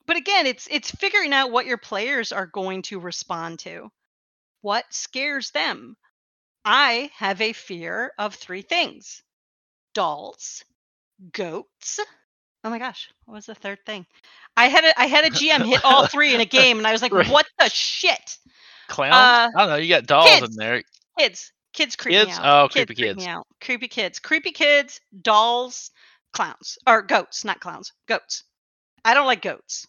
[0.06, 3.90] But again, it's it's figuring out what your players are going to respond to.
[4.62, 5.96] What scares them?
[6.64, 9.22] I have a fear of three things.
[9.94, 10.64] Dolls,
[11.32, 12.00] goats.
[12.64, 14.06] Oh my gosh, what was the third thing?
[14.56, 16.92] I had a I had a GM hit all three in a game and I
[16.92, 17.28] was like, Right.
[17.28, 18.38] "What the shit?"
[18.88, 19.14] Clowns?
[19.14, 19.76] Uh, I don't know.
[19.76, 20.82] You got dolls in there.
[21.18, 21.52] Kids.
[21.72, 22.38] Kids creep Kids?
[22.38, 22.64] out.
[22.64, 23.26] Oh, kids creepy kids.
[23.26, 23.46] out.
[23.60, 24.18] Creepy kids.
[24.20, 25.90] Creepy kids, dolls,
[26.32, 26.78] clowns.
[26.86, 27.92] Or goats, not clowns.
[28.06, 28.44] Goats.
[29.04, 29.86] I don't like goats.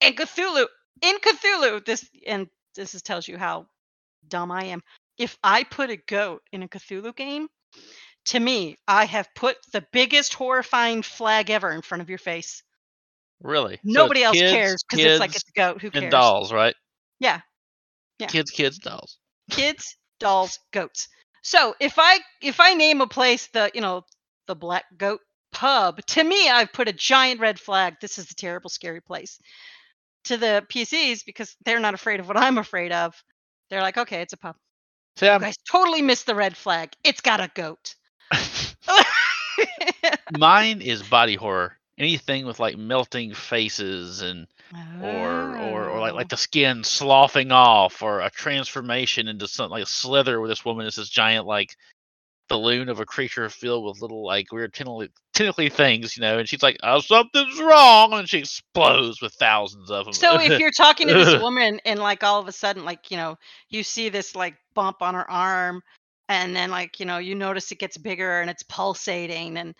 [0.00, 0.66] And Cthulhu.
[1.02, 3.66] In Cthulhu, this and this is, tells you how
[4.28, 4.82] dumb I am.
[5.18, 7.48] If I put a goat in a Cthulhu game,
[8.26, 12.62] to me, I have put the biggest horrifying flag ever in front of your face.
[13.42, 13.76] Really?
[13.76, 15.80] So Nobody else kids, cares because it's like it's a goat.
[15.80, 16.04] Who cares?
[16.04, 16.74] and dolls, right?
[17.18, 17.40] Yeah.
[18.18, 18.26] Yeah.
[18.26, 19.18] Kids, kids, dolls.
[19.50, 21.08] kids dolls goats
[21.42, 24.04] so if i if i name a place the you know
[24.46, 28.34] the black goat pub to me i've put a giant red flag this is a
[28.34, 29.40] terrible scary place
[30.24, 33.14] to the pcs because they're not afraid of what i'm afraid of
[33.70, 34.54] they're like okay it's a pub
[35.16, 37.94] See, you guys totally missed the red flag it's got a goat
[40.38, 41.76] mine is body horror.
[41.98, 44.46] Anything with like melting faces and
[45.02, 46.16] or or or like Oh.
[46.16, 50.64] like the skin sloughing off or a transformation into something like a slither where this
[50.64, 51.76] woman is this giant like
[52.48, 56.48] balloon of a creature filled with little like weird tentacly, tentacly things, you know, and
[56.48, 60.12] she's like, "Oh, something's wrong," and she explodes with thousands of them.
[60.14, 63.16] So if you're talking to this woman and like all of a sudden like you
[63.16, 65.82] know you see this like bump on her arm
[66.30, 69.74] and then like you know you notice it gets bigger and it's pulsating and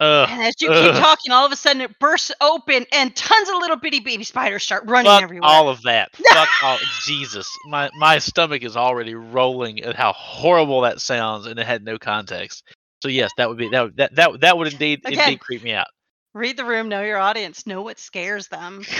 [0.00, 0.96] Ugh, and as you keep ugh.
[0.96, 4.62] talking all of a sudden it bursts open and tons of little bitty baby spiders
[4.62, 5.50] start running fuck everywhere.
[5.50, 6.08] all of that.
[6.16, 6.78] Fuck all.
[7.04, 11.84] Jesus, my my stomach is already rolling at how horrible that sounds, and it had
[11.84, 12.62] no context.
[13.02, 15.32] So yes, that would be that would- that that that would indeed Again.
[15.32, 15.88] indeed creep me out.
[16.32, 18.82] Read the room, know your audience, know what scares them.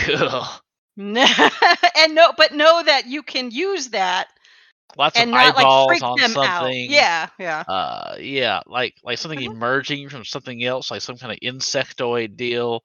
[0.97, 4.27] And know but know that you can use that
[4.97, 6.49] Lots and of not like eyeballs freak on them something.
[6.49, 6.71] out.
[6.89, 7.63] Yeah, yeah.
[7.67, 9.51] Uh, yeah, like like something Mhm.
[9.51, 12.83] emerging from something else, like some kind of insectoid deal.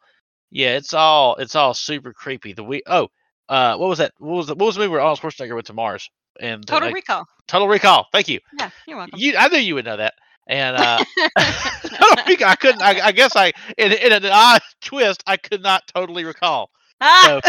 [0.50, 2.52] Yeah, it's all it's all super creepy.
[2.52, 3.08] The we oh,
[3.48, 4.12] uh, what was that?
[4.18, 6.08] What was the, what was the movie where Arnold Schwarzenegger went to Mars?
[6.38, 7.24] And Total like, recall.
[7.48, 8.06] Total Recall.
[8.12, 8.40] Thank you.
[8.58, 9.18] Yeah, you're welcome.
[9.18, 10.14] You, I knew you would know that.
[10.46, 11.02] And uh,
[11.36, 12.82] I couldn't.
[12.82, 16.70] I, I guess I, in, in an odd twist, I could not totally recall.
[17.00, 17.40] ah!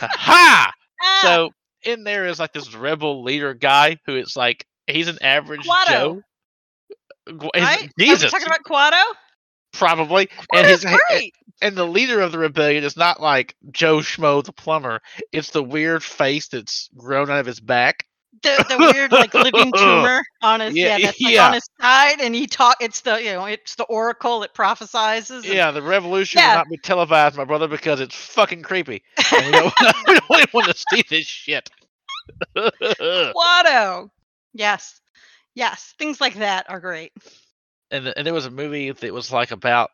[0.00, 0.72] Ha!
[1.02, 1.18] ah!
[1.22, 1.50] So
[1.84, 5.88] in there is like this rebel leader guy who is like he's an average Kuato.
[5.88, 6.22] Joe.
[7.54, 7.90] Right?
[7.98, 9.02] Jesus, talking about Kuato?
[9.74, 10.30] probably.
[10.52, 11.34] And his great.
[11.60, 15.00] and the leader of the rebellion is not like Joe Schmo the plumber.
[15.32, 18.06] It's the weird face that's grown out of his back.
[18.42, 21.46] The, the weird like living tumor on his Yeah, yeah, that's like yeah.
[21.46, 25.44] on his side and he talk it's the you know it's the oracle that prophesizes
[25.44, 26.48] Yeah, the revolution Yeah.
[26.50, 29.02] will not be televised, my brother, because it's fucking creepy.
[29.32, 29.74] And we don't,
[30.08, 31.70] we don't want to see this shit.
[32.56, 34.08] Watto.
[34.52, 35.00] Yes.
[35.54, 35.94] Yes.
[35.98, 37.12] Things like that are great.
[37.90, 39.90] and, and there was a movie that was like about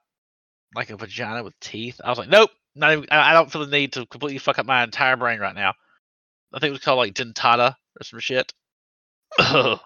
[0.75, 2.01] like a vagina with teeth.
[2.05, 3.07] I was like, nope, not even.
[3.11, 5.75] I, I don't feel the need to completely fuck up my entire brain right now.
[6.55, 8.53] I think it was called like dentata or some shit.
[9.41, 9.79] nope,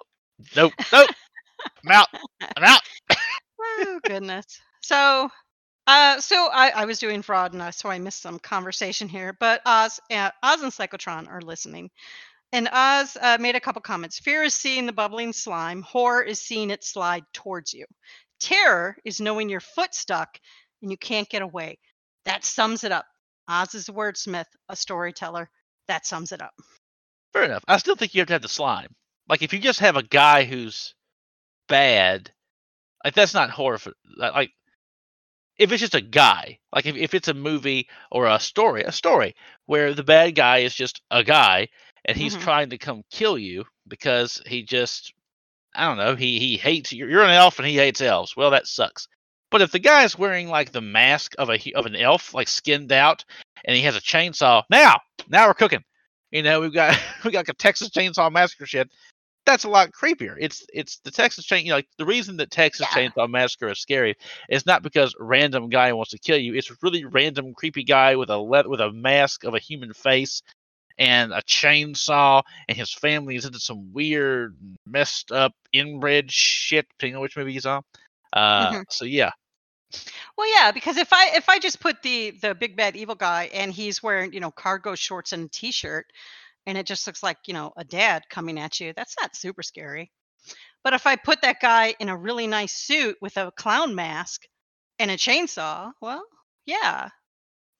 [0.56, 1.10] nope.
[1.84, 2.08] I'm out.
[2.56, 2.80] I'm out.
[3.60, 4.44] Oh goodness.
[4.82, 5.28] So
[5.86, 9.36] uh so I, I was doing fraud and I so I missed some conversation here,
[9.38, 11.90] but Oz uh, Oz and Psychotron are listening.
[12.52, 14.20] And Oz uh, made a couple comments.
[14.20, 15.82] Fear is seeing the bubbling slime.
[15.82, 17.84] Horror is seeing it slide towards you.
[18.40, 20.38] Terror is knowing your foot stuck
[20.82, 21.78] and you can't get away.
[22.26, 23.06] That sums it up.
[23.48, 25.50] Oz is a wordsmith, a storyteller.
[25.88, 26.54] That sums it up.
[27.35, 27.64] Fair enough.
[27.68, 28.94] I still think you have to have the slime.
[29.29, 30.94] Like if you just have a guy who's
[31.68, 32.31] bad,
[33.05, 33.79] like that's not horror.
[34.16, 34.53] Like
[35.59, 38.92] if it's just a guy, like if, if it's a movie or a story, a
[38.92, 39.35] story
[39.66, 41.68] where the bad guy is just a guy
[42.05, 42.42] and he's Mhm.
[42.42, 45.12] trying to come kill you because he just
[45.77, 48.37] I don't know, he he hates you're, you're an elf and he hates elves.
[48.37, 49.09] Well, that sucks.
[49.51, 52.47] But if the guy's wearing like the mask of a he- of an elf, like
[52.49, 53.25] skinned out,
[53.64, 55.83] and he has a chainsaw, now now we're cooking.
[56.35, 58.91] You know, we've got we got like a Texas Chainsaw Massacre shit.
[59.47, 60.37] That's a lot creepier.
[60.39, 61.64] It's it's the Texas chain.
[61.64, 63.09] You know, like the reason that Texas Yeah.
[63.09, 64.16] Chainsaw Massacre is scary
[64.49, 66.55] is not because random guy wants to kill you.
[66.55, 70.43] It's really random creepy guy with a le- with a mask of a human face
[70.99, 74.57] and a chainsaw, and his family is into some weird,
[74.87, 76.87] messed up, inbred shit.
[76.99, 77.82] Depending on which movie he's on.
[78.32, 78.85] Uh, Mhm.
[78.91, 79.30] So yeah,
[80.36, 83.51] Well, yeah, because if I if I just put the the big bad evil guy
[83.53, 86.07] and he's wearing you know cargo shorts and a t-shirt,
[86.66, 89.62] and it just looks like you know a dad coming at you, that's not super
[89.62, 90.11] scary.
[90.82, 94.47] But if I put that guy in a really nice suit with a clown mask
[94.99, 96.24] and a chainsaw, well,
[96.66, 97.09] Yeah.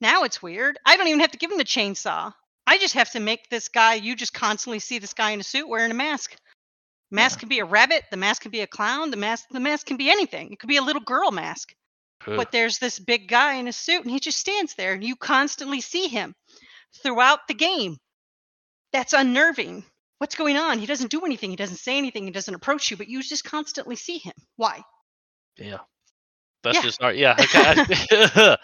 [0.01, 0.79] Now it's weird.
[0.85, 2.33] I don't even have to give him the chainsaw.
[2.67, 3.95] I just have to make this guy.
[3.95, 6.37] You just constantly see this guy in a suit wearing a mask.
[7.11, 7.41] Mask Yeah.
[7.41, 8.05] can be a rabbit.
[8.11, 9.11] The mask can be a clown.
[9.11, 9.47] The mask.
[9.51, 10.53] The mask can be anything.
[10.53, 11.75] It could be a little girl mask.
[12.27, 12.37] Ugh.
[12.37, 15.17] But there's this big guy in a suit, and he just stands there, and you
[15.17, 16.35] constantly see him
[17.03, 17.97] throughout the game.
[18.93, 19.85] That's unnerving.
[20.19, 20.79] What's going on?
[20.79, 21.51] He doesn't do anything.
[21.51, 22.25] He doesn't say anything.
[22.25, 24.33] He doesn't approach you, but you just constantly see him.
[24.57, 24.83] Why?
[25.59, 25.79] Yeah.
[26.63, 26.83] That's Yeah.
[26.83, 27.17] just all right.
[27.19, 27.35] Yeah.
[27.39, 28.57] Okay.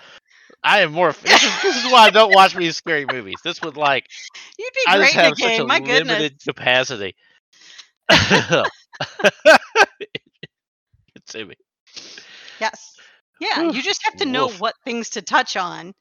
[0.63, 1.13] I am more.
[1.13, 3.39] This is, this is why I don't watch these scary movies.
[3.45, 4.07] This would like
[4.59, 5.67] You'd be I great in a have such a game.
[5.67, 6.09] My goodness.
[6.09, 7.15] limited capacity.
[11.29, 11.55] To me.
[12.61, 12.97] Yes.
[13.41, 14.61] Yeah, Whew, you just have to know woof.
[14.61, 15.95] what things to touch on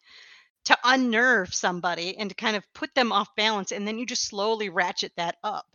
[0.66, 4.28] to unnerve somebody and to kind of put them off balance and then you just
[4.28, 5.66] slowly ratchet that up.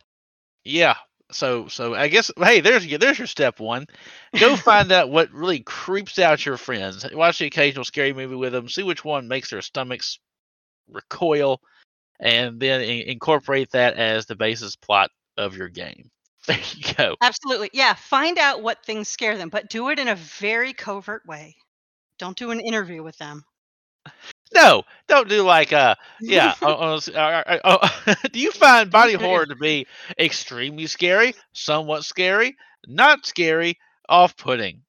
[0.63, 0.95] Yeah.
[1.31, 3.87] So so I guess hey, there's your there's your step one.
[4.39, 7.05] Go find out what really creeps out your friends.
[7.11, 8.69] Watch the occasional scary movie with them.
[8.69, 10.19] See which one makes their stomachs
[10.87, 11.61] recoil,
[12.19, 16.11] and then in- incorporate that as the basis plot of your game.
[16.47, 17.15] There you go.
[17.21, 17.71] Absolutely.
[17.73, 21.55] Yeah, find out what things scare them, but do it in a very covert way.
[22.19, 23.43] Don't do an interview with them.
[24.53, 26.53] No, don't do like uh yeah.
[26.61, 29.85] uh, uh, uh, do you find body horror to be
[30.17, 32.55] extremely scary, somewhat scary,
[32.87, 33.77] not scary,
[34.07, 34.81] off-putting,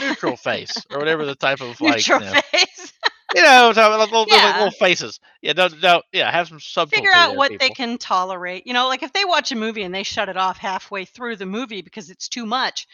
[0.00, 2.92] neutral face, or whatever the type of like Neutral you know, face.
[3.34, 4.54] You know, so little, Yeah.
[4.58, 5.20] little faces.
[5.42, 6.30] Yeah, don't don't yeah.
[6.30, 6.96] Have some subtlety.
[6.96, 8.66] Figure out what they can tolerate.
[8.66, 11.36] You know, like if they watch a movie and they shut it off halfway through
[11.36, 12.86] the movie because it's too much,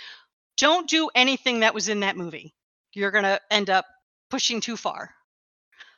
[0.56, 2.54] don't do anything that was in that movie.
[2.92, 3.86] You're going to end up
[4.30, 5.14] pushing too far.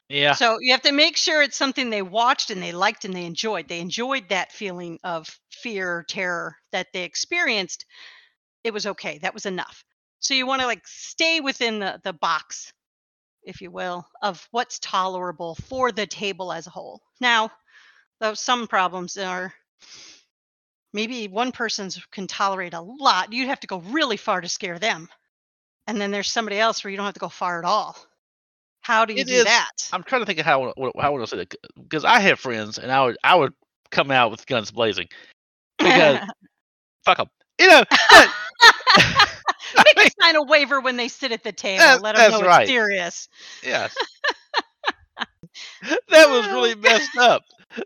[0.09, 3.15] Yeah, So you have to make sure it's something they watched and they liked and
[3.15, 3.69] they enjoyed.
[3.69, 7.87] They enjoyed that feeling of fear, terror that they experienced.
[8.63, 9.19] It was okay.
[9.19, 9.85] That was enough.
[10.21, 12.73] So you want to like stay within the the box,
[13.45, 17.01] if you will, of what's tolerable for the table as a whole.
[17.21, 17.51] Now,
[18.21, 19.53] though some problems are
[20.93, 23.33] maybe one person's can tolerate a lot.
[23.33, 25.09] You'd have to go really far to scare them.
[25.87, 27.97] And then there's somebody else where you don't have to go far at all.
[28.83, 29.71] How do you It do is- that?
[29.93, 32.39] I'm trying to think of how I how would I say that because I have
[32.41, 33.53] friends and I would I would
[33.91, 35.09] come out with guns blazing
[35.79, 36.19] because
[37.05, 37.29] fuck them.
[37.61, 38.29] You know, but,
[39.77, 41.79] Make them sign a waiver when they sit at the table.
[41.79, 42.63] That- Let them know right.
[42.63, 43.29] it's serious.
[43.63, 43.95] Yes.
[46.09, 47.43] that was really messed up.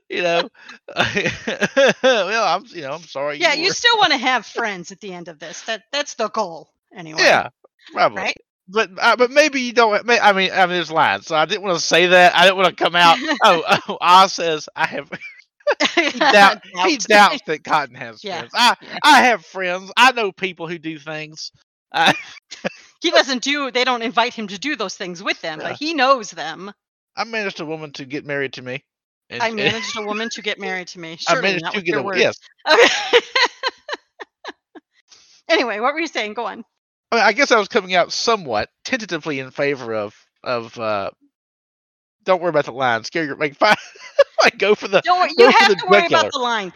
[0.08, 0.48] You know.
[2.02, 3.38] well, I'm you know I'm sorry.
[3.38, 5.62] Yeah, you were- still want to have friends at the end of this.
[5.62, 7.20] That that's the goal, anyway.
[7.22, 7.48] Yeah,
[7.92, 8.22] probably.
[8.22, 8.36] Right?
[8.68, 10.04] But uh, but maybe you don't.
[10.06, 11.26] may- I mean, I mean, there's lines.
[11.26, 12.34] So I didn't want to say that.
[12.34, 13.16] I didn't want to come out.
[13.44, 15.10] oh, oh, Oz says I have.
[15.96, 18.52] He, doubt, he doubts that Cotton has Yeah, friends.
[18.54, 18.98] I yeah.
[19.02, 19.90] I have friends.
[19.96, 21.50] I know people who do things.
[21.92, 22.14] I,
[23.02, 23.70] he doesn't do.
[23.70, 25.68] They don't invite him to do those things with them, Yeah.
[25.70, 26.72] but he knows them.
[27.16, 28.84] I managed a woman to get married to me.
[29.30, 31.18] And, I managed a woman to get married to me.
[31.28, 32.20] I managed not to with get your a words.
[32.20, 32.36] yes.
[32.68, 33.20] Okay.
[35.48, 36.34] anyway, what were you saying?
[36.34, 36.64] Go on.
[37.12, 40.78] I, mean, I guess I was coming out somewhat tentatively in favor of of.
[40.78, 41.10] uh
[42.24, 43.04] Don't worry about the line.
[43.04, 43.56] Scare your like.
[43.56, 43.76] Fine,
[44.44, 45.02] like go for the.
[45.02, 45.30] Don't worry.
[45.38, 46.72] Go You for have the to worry about the line.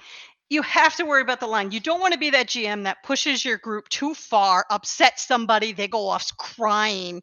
[0.51, 1.71] You have to worry about the line.
[1.71, 5.73] You don't want to be that GM that pushes your group too far, upsets somebody,
[5.73, 7.23] they go off crying,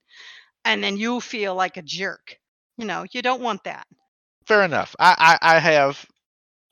[0.63, 2.37] and then you feel like a jerk.
[2.77, 3.85] You know, you don't want that.
[4.45, 4.95] Fair enough.
[4.97, 6.05] I, I, I have.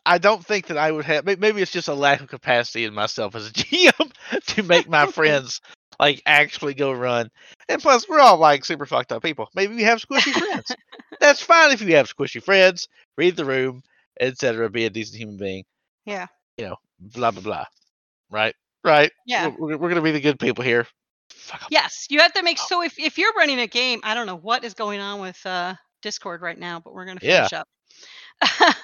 [0.05, 1.25] I don't think that I would have.
[1.25, 4.11] Maybe it's just a lack of capacity in myself as a GM
[4.47, 5.61] to make my friends
[5.99, 7.29] like actually go run.
[7.67, 9.49] And plus, we're all like super fucked up people.
[9.55, 10.71] Maybe we have squishy friends.
[11.19, 12.87] That's fine if you have squishy friends.
[13.17, 13.81] Read the room,
[14.19, 14.69] etc.
[14.69, 15.63] Be a decent human being.
[16.05, 16.27] Yeah.
[16.57, 17.65] You know, blah blah blah.
[18.29, 18.55] Right.
[18.83, 19.11] Right.
[19.25, 19.47] Yeah.
[19.47, 20.87] We're, we're, we're gonna be the good people here.
[21.69, 24.35] Yes, you have to make so if if you're running a game, I don't know
[24.37, 27.49] what is going on with uh Discord right now, but we're going to Yeah.
[27.49, 27.67] finish up.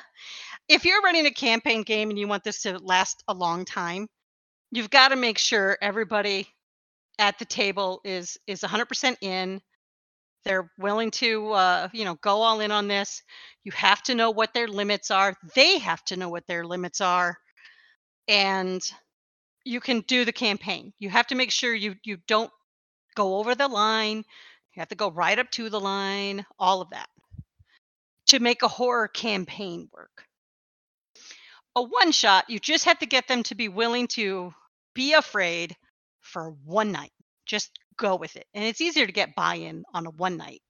[0.69, 4.07] if you're running a campaign game and you want this to last a long time,
[4.71, 6.47] you've got to make sure everybody
[7.19, 9.61] at the table is is 100% in.
[10.45, 13.21] They're willing to uh, you know, go all in on this.
[13.63, 15.35] You have to know what their limits are.
[15.55, 17.37] They have to know what their limits are.
[18.27, 18.81] And
[19.63, 20.93] you can do the campaign.
[20.99, 22.51] You have to make sure you you don't
[23.15, 24.17] go over the line.
[24.73, 27.09] You have to go right up to the line, all of that
[28.31, 30.25] to make a horror campaign work.
[31.75, 34.53] A one shot, you just have to get them to be willing to
[34.93, 35.75] be afraid
[36.21, 37.11] for one night.
[37.45, 38.47] Just go with it.
[38.53, 40.61] And it's easier to get buy in on a one night.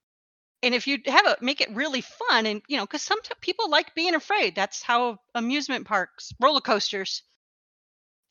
[0.63, 3.69] And if you have a make it really fun and you know, because some people
[3.69, 4.55] like being afraid.
[4.55, 7.21] That's how amusement parks, roller coasters,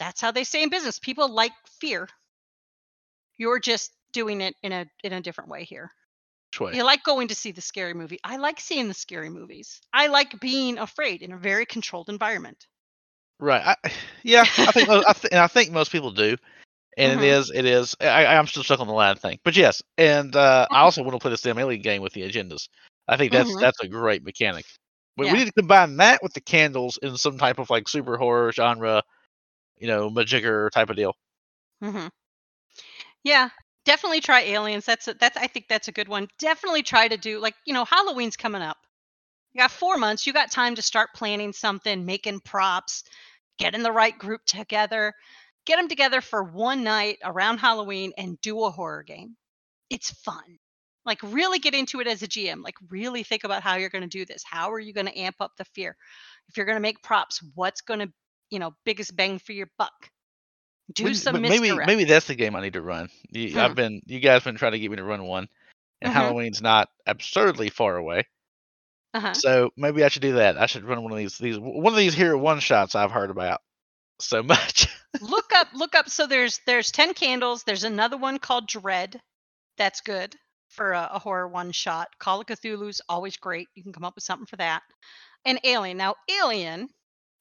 [0.01, 0.99] that's how they stay in business.
[0.99, 2.09] People like fear.
[3.37, 5.91] You're just doing it in a in a different way here.
[6.59, 6.73] Way?
[6.75, 8.19] You like going to see the scary movie.
[8.25, 9.81] I like seeing the scary movies.
[9.93, 12.67] I like being afraid in a very controlled environment.
[13.39, 13.63] Right.
[13.65, 13.77] I,
[14.25, 16.37] yeah, I think I, th- and I think most people do.
[16.99, 17.23] And Mhm.
[17.23, 17.95] it is, it is.
[18.01, 19.81] I, I'm still stuck on the line thing, but yes.
[19.97, 22.69] And uh, I also want to play the Sim Alien game with the agendas.
[23.09, 23.61] I think that's Mhm.
[23.61, 24.67] that's a great mechanic.
[25.17, 25.33] But Yeah.
[25.33, 28.53] we need to combine that with the candles in some type of like super horror
[28.53, 29.03] genre,
[29.81, 31.15] you know, majigger type of deal.
[31.81, 32.09] hmm
[33.25, 33.51] Yeah,
[33.85, 34.85] definitely try aliens.
[34.87, 36.29] That's a, that's I think that's a good one.
[36.39, 38.79] Definitely try to do like you know Halloween's coming up.
[39.53, 40.27] You got four months.
[40.27, 43.05] You got time to start planning something, making props,
[43.59, 45.15] getting the right group together,
[45.67, 49.37] get them together for one night around Halloween and do a horror game.
[49.91, 50.59] It's fun.
[51.05, 52.63] Like really get into it as a GM.
[52.63, 54.45] Like really think about how you're going to do this.
[54.45, 55.97] How are you going to amp up the fear?
[56.49, 58.13] If you're going to make props, what's going to
[58.51, 60.11] you know biggest bang for your buck?
[60.93, 61.87] Do Maybe- some maybe misdirect.
[61.87, 63.09] maybe that's the game I need to run.
[63.31, 63.59] You, Hmm.
[63.59, 65.49] I've been you guys been trying to get me to run one,
[66.03, 66.17] and Mhm.
[66.17, 68.27] Halloween's not absurdly far away.
[69.15, 69.35] Uh-huh.
[69.35, 70.57] So maybe I should do that.
[70.57, 73.31] I should run one of these these one of these here one shots I've heard
[73.31, 73.61] about
[74.21, 74.87] so much.
[75.21, 79.21] look up look up so there's there's 10 candles there's another one called dread
[79.77, 80.37] that's good
[80.69, 84.15] for a, a horror one shot call of cthulhu's always great you can come up
[84.15, 84.83] with something for that
[85.45, 86.89] and alien now alien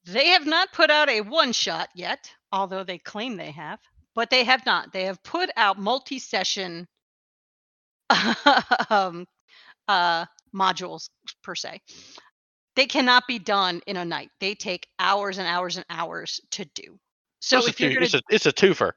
[0.05, 3.79] they have not put out a one shot yet although they claim they have
[4.19, 4.91] but they have not.
[4.91, 6.89] They have put out multi-session
[8.89, 9.25] um,
[9.87, 11.09] uh, modules
[11.41, 11.79] per se.
[12.75, 14.29] They cannot be done in a night.
[14.41, 16.99] They take hours and hours and hours to do.
[17.39, 18.91] So it's, if a you're gonna it's a it's a twofer.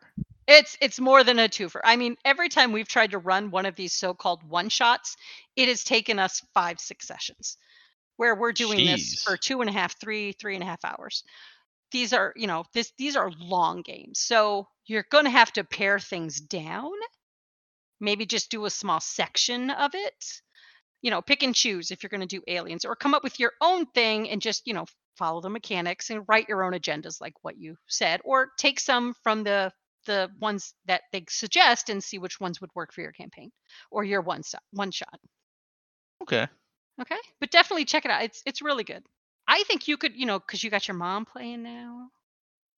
[0.49, 1.81] it's it's more than a twofer.
[1.85, 5.17] I mean, every time we've tried to run one of these so-called one shots,
[5.55, 7.59] it has taken us five, six sessions,
[8.23, 11.25] where we're doing this for two and a half, three, three and a half hours.
[11.91, 15.65] These are, you know, this these are long games, so you're going to have to
[15.65, 16.93] pare things down.
[18.01, 20.25] Maybe just do a small section of it.
[21.03, 23.41] You know, pick and choose if you're going to do aliens, or come up with
[23.41, 24.87] your own thing and just, you know,
[25.19, 29.15] follow the mechanics and write your own agendas, like what you said, or take some
[29.25, 29.73] from the
[30.07, 33.51] the ones that they suggest and see which ones would work for your campaign
[33.91, 35.19] or your one shot one shot
[36.23, 36.47] Okay.
[37.01, 39.03] Okay but definitely check it out it's it's really good
[39.49, 42.09] i think you could you know because you got your mom playing now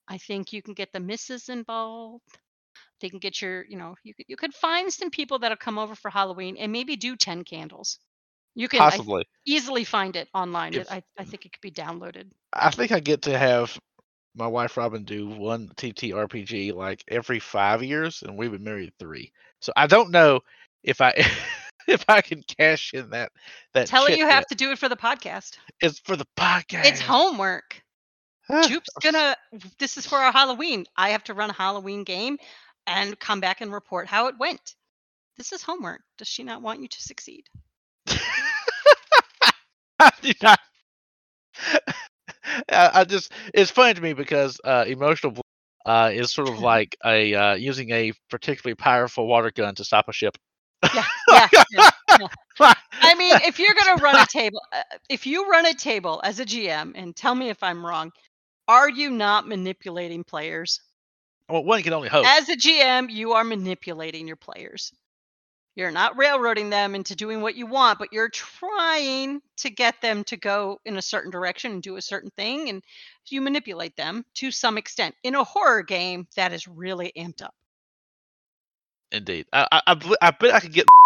[0.09, 2.23] i think you can get the misses involved
[3.01, 5.79] they can get your you know you could you could find some people that'll come
[5.79, 7.99] over for halloween and maybe do 10 candles
[8.55, 9.25] you can I, Possibly.
[9.47, 13.01] easily find it online If- I, I think it could be downloaded I think I
[13.01, 13.79] get to have
[14.35, 19.33] my wife Robin do one TTRPG like every five years, and we've been married three.
[19.61, 20.41] So I don't know
[20.83, 21.15] if I
[21.89, 23.32] if I can cash in that
[23.74, 23.87] that.
[23.87, 24.49] tell her you have yet.
[24.49, 26.85] to do it for the podcast It's for the podcast.
[26.87, 27.82] it's homework
[28.66, 29.37] Jupe's gonna.
[29.78, 30.85] This is for our Halloween.
[30.97, 32.39] I have to run a Halloween game
[32.87, 34.74] and come back and report how it went.
[35.37, 36.03] This is homework.
[36.18, 37.47] Does she not want you to succeed?
[39.99, 40.61] I do not.
[42.70, 45.41] I, I just it's funny to me because uh, emotional
[45.87, 50.09] uh, is sort of like a uh, using a particularly powerful water gun to stop
[50.09, 50.37] a ship.
[50.95, 51.49] Yeah, yeah.
[51.72, 51.91] yeah,
[52.61, 52.74] yeah.
[52.93, 56.41] I mean, if you're gonna run a table, uh, if you run a table as
[56.41, 58.12] a GM, and tell me if I'm wrong,
[58.68, 60.80] are you not manipulating players?
[61.49, 62.26] well, one can only hope.
[62.26, 64.93] As a GM, you are manipulating your players.
[65.76, 70.22] You're not railroading them into doing what you want, but you're trying to get them
[70.24, 72.82] to go in a certain direction and do a certain thing, and
[73.28, 75.16] you manipulate them to some extent.
[75.24, 77.55] In a horror game, that is really amped up.
[79.15, 80.87] Indeed, I, I, I, I bet I could get.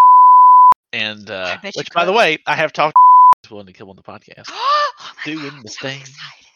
[0.95, 2.97] And uh, which, by the way, I have talked
[3.51, 4.47] willing to kill on the podcast.
[4.49, 4.91] oh
[5.27, 6.01] Doing God, the so thing.
[6.01, 6.47] excited.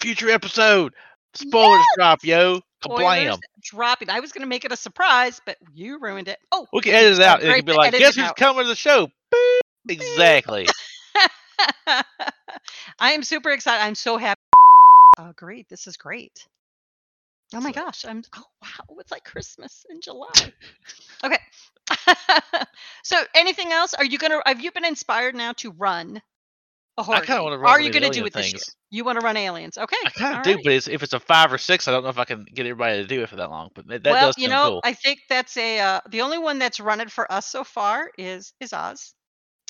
[0.00, 0.92] Future episode.
[1.34, 2.60] Spoilers drop, yo.
[2.84, 3.38] Kablam.
[3.62, 4.10] dropping.
[4.10, 6.38] I was going to make it a surprise, but you ruined it.
[6.50, 8.36] Oh, We can edit it out, and it can be like, guess who's out.
[8.36, 9.06] coming to the show?
[9.32, 9.60] Boop.
[9.88, 10.66] Exactly.
[11.86, 13.84] I am super excited.
[13.84, 14.40] I'm so happy.
[15.18, 15.68] Oh, great.
[15.68, 16.46] This is great.
[17.54, 18.04] Oh my So- gosh.
[18.04, 18.96] I'm oh wow.
[18.98, 20.30] It's like Christmas in July.
[21.24, 21.38] okay.
[23.04, 23.94] so anything else?
[23.94, 26.20] Are you gonna have you been inspired now to run
[26.98, 27.20] a horror?
[27.20, 28.62] kinda wanna run Are you gonna do it this year?
[28.90, 29.78] You want to run aliens.
[29.78, 29.96] Okay.
[30.04, 30.64] I kind all of do, right.
[30.64, 32.66] but it's, if it's a five or six, I don't know if I can get
[32.66, 33.70] everybody to do it for that long.
[33.74, 34.80] But that, that well, does you know, cool.
[34.84, 38.10] I think that's a uh, the only one that's run it for us so far
[38.16, 39.14] is is Oz,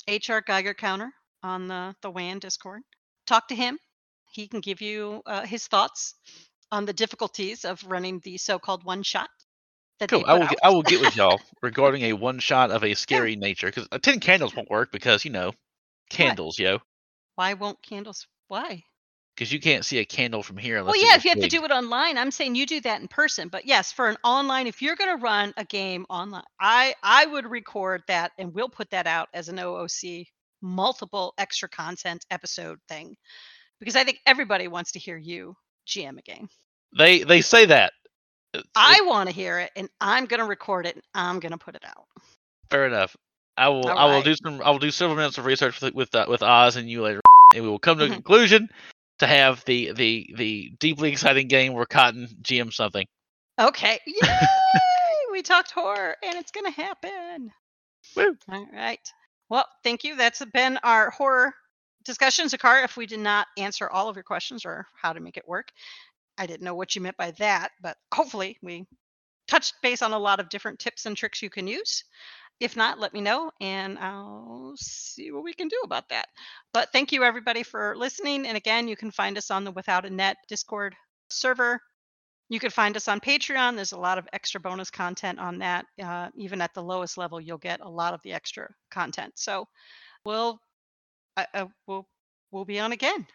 [0.08, 1.12] HR Geiger counter
[1.42, 2.82] on the the WAN Discord.
[3.26, 3.78] Talk to him.
[4.32, 6.14] He can give you uh, his thoughts
[6.72, 9.30] on the difficulties of running the so-called one shot.
[9.98, 10.24] That Cool.
[10.26, 10.42] I will.
[10.42, 10.50] out.
[10.50, 13.88] Get, I will get with y'all regarding a one shot of a scary nature because
[13.90, 15.52] uh, ten candles won't work because you know
[16.10, 16.80] candles, yo.
[17.36, 18.26] Why won't candles?
[18.48, 18.84] Why?
[19.36, 20.82] because you can't see a candle from here.
[20.82, 23.08] Well, yeah, if you have to do it online, I'm saying you do that in
[23.08, 23.48] person.
[23.48, 27.26] But yes, for an online, if you're going to run a game online, I I
[27.26, 30.26] would record that and we'll put that out as an OOC
[30.62, 33.14] multiple extra content episode thing
[33.78, 35.54] because I think everybody wants to hear you
[35.86, 36.48] GM a game.
[36.96, 37.92] They they say that.
[38.74, 41.58] I want to hear it, and I'm going to record it, and I'm going to
[41.58, 42.06] put it out.
[42.70, 43.16] Fair enough.
[43.56, 43.88] I will.
[43.88, 44.60] I will do some.
[44.62, 47.20] I will do several minutes of research with with, uh, with Oz and you later,
[47.54, 48.14] and we will come to a mm-hmm.
[48.14, 48.68] conclusion
[49.18, 53.06] to have the the the deeply exciting game where Cotton GM something.
[53.58, 53.98] Okay.
[54.06, 54.46] Yay!
[55.32, 57.50] we talked horror and it's gonna happen.
[58.14, 58.36] Woo.
[58.50, 59.00] All right.
[59.48, 60.16] Well, thank you.
[60.16, 61.54] That's been our horror
[62.06, 62.46] discussion.
[62.46, 65.48] Zakar, if we did not answer all of your questions or how to make it
[65.48, 65.68] work,
[66.38, 68.86] I didn't know what you meant by that, but hopefully we
[69.48, 72.04] touched base on a lot of different tips and tricks you can use.
[72.58, 76.26] If not, let me know and I'll see what we can do about that.
[76.72, 78.46] But thank you everybody for listening.
[78.46, 80.96] And again, you can find us on the Without a Net Discord
[81.28, 81.80] server.
[82.48, 83.74] You can find us on Patreon.
[83.74, 85.84] There's a lot of extra bonus content on that.
[86.02, 89.32] Uh, even at the lowest level, you'll get a lot of the extra content.
[89.36, 89.66] So
[90.24, 90.60] we'll
[91.36, 92.06] uh, we'll
[92.50, 93.26] we'll be on again.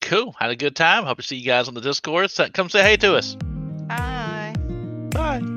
[0.00, 0.34] Cool.
[0.38, 1.04] Had a good time.
[1.04, 2.30] Hope to see you guys on the Discord.
[2.52, 3.36] Come say hey to us.
[3.88, 4.54] Bye.
[5.10, 5.53] Bye.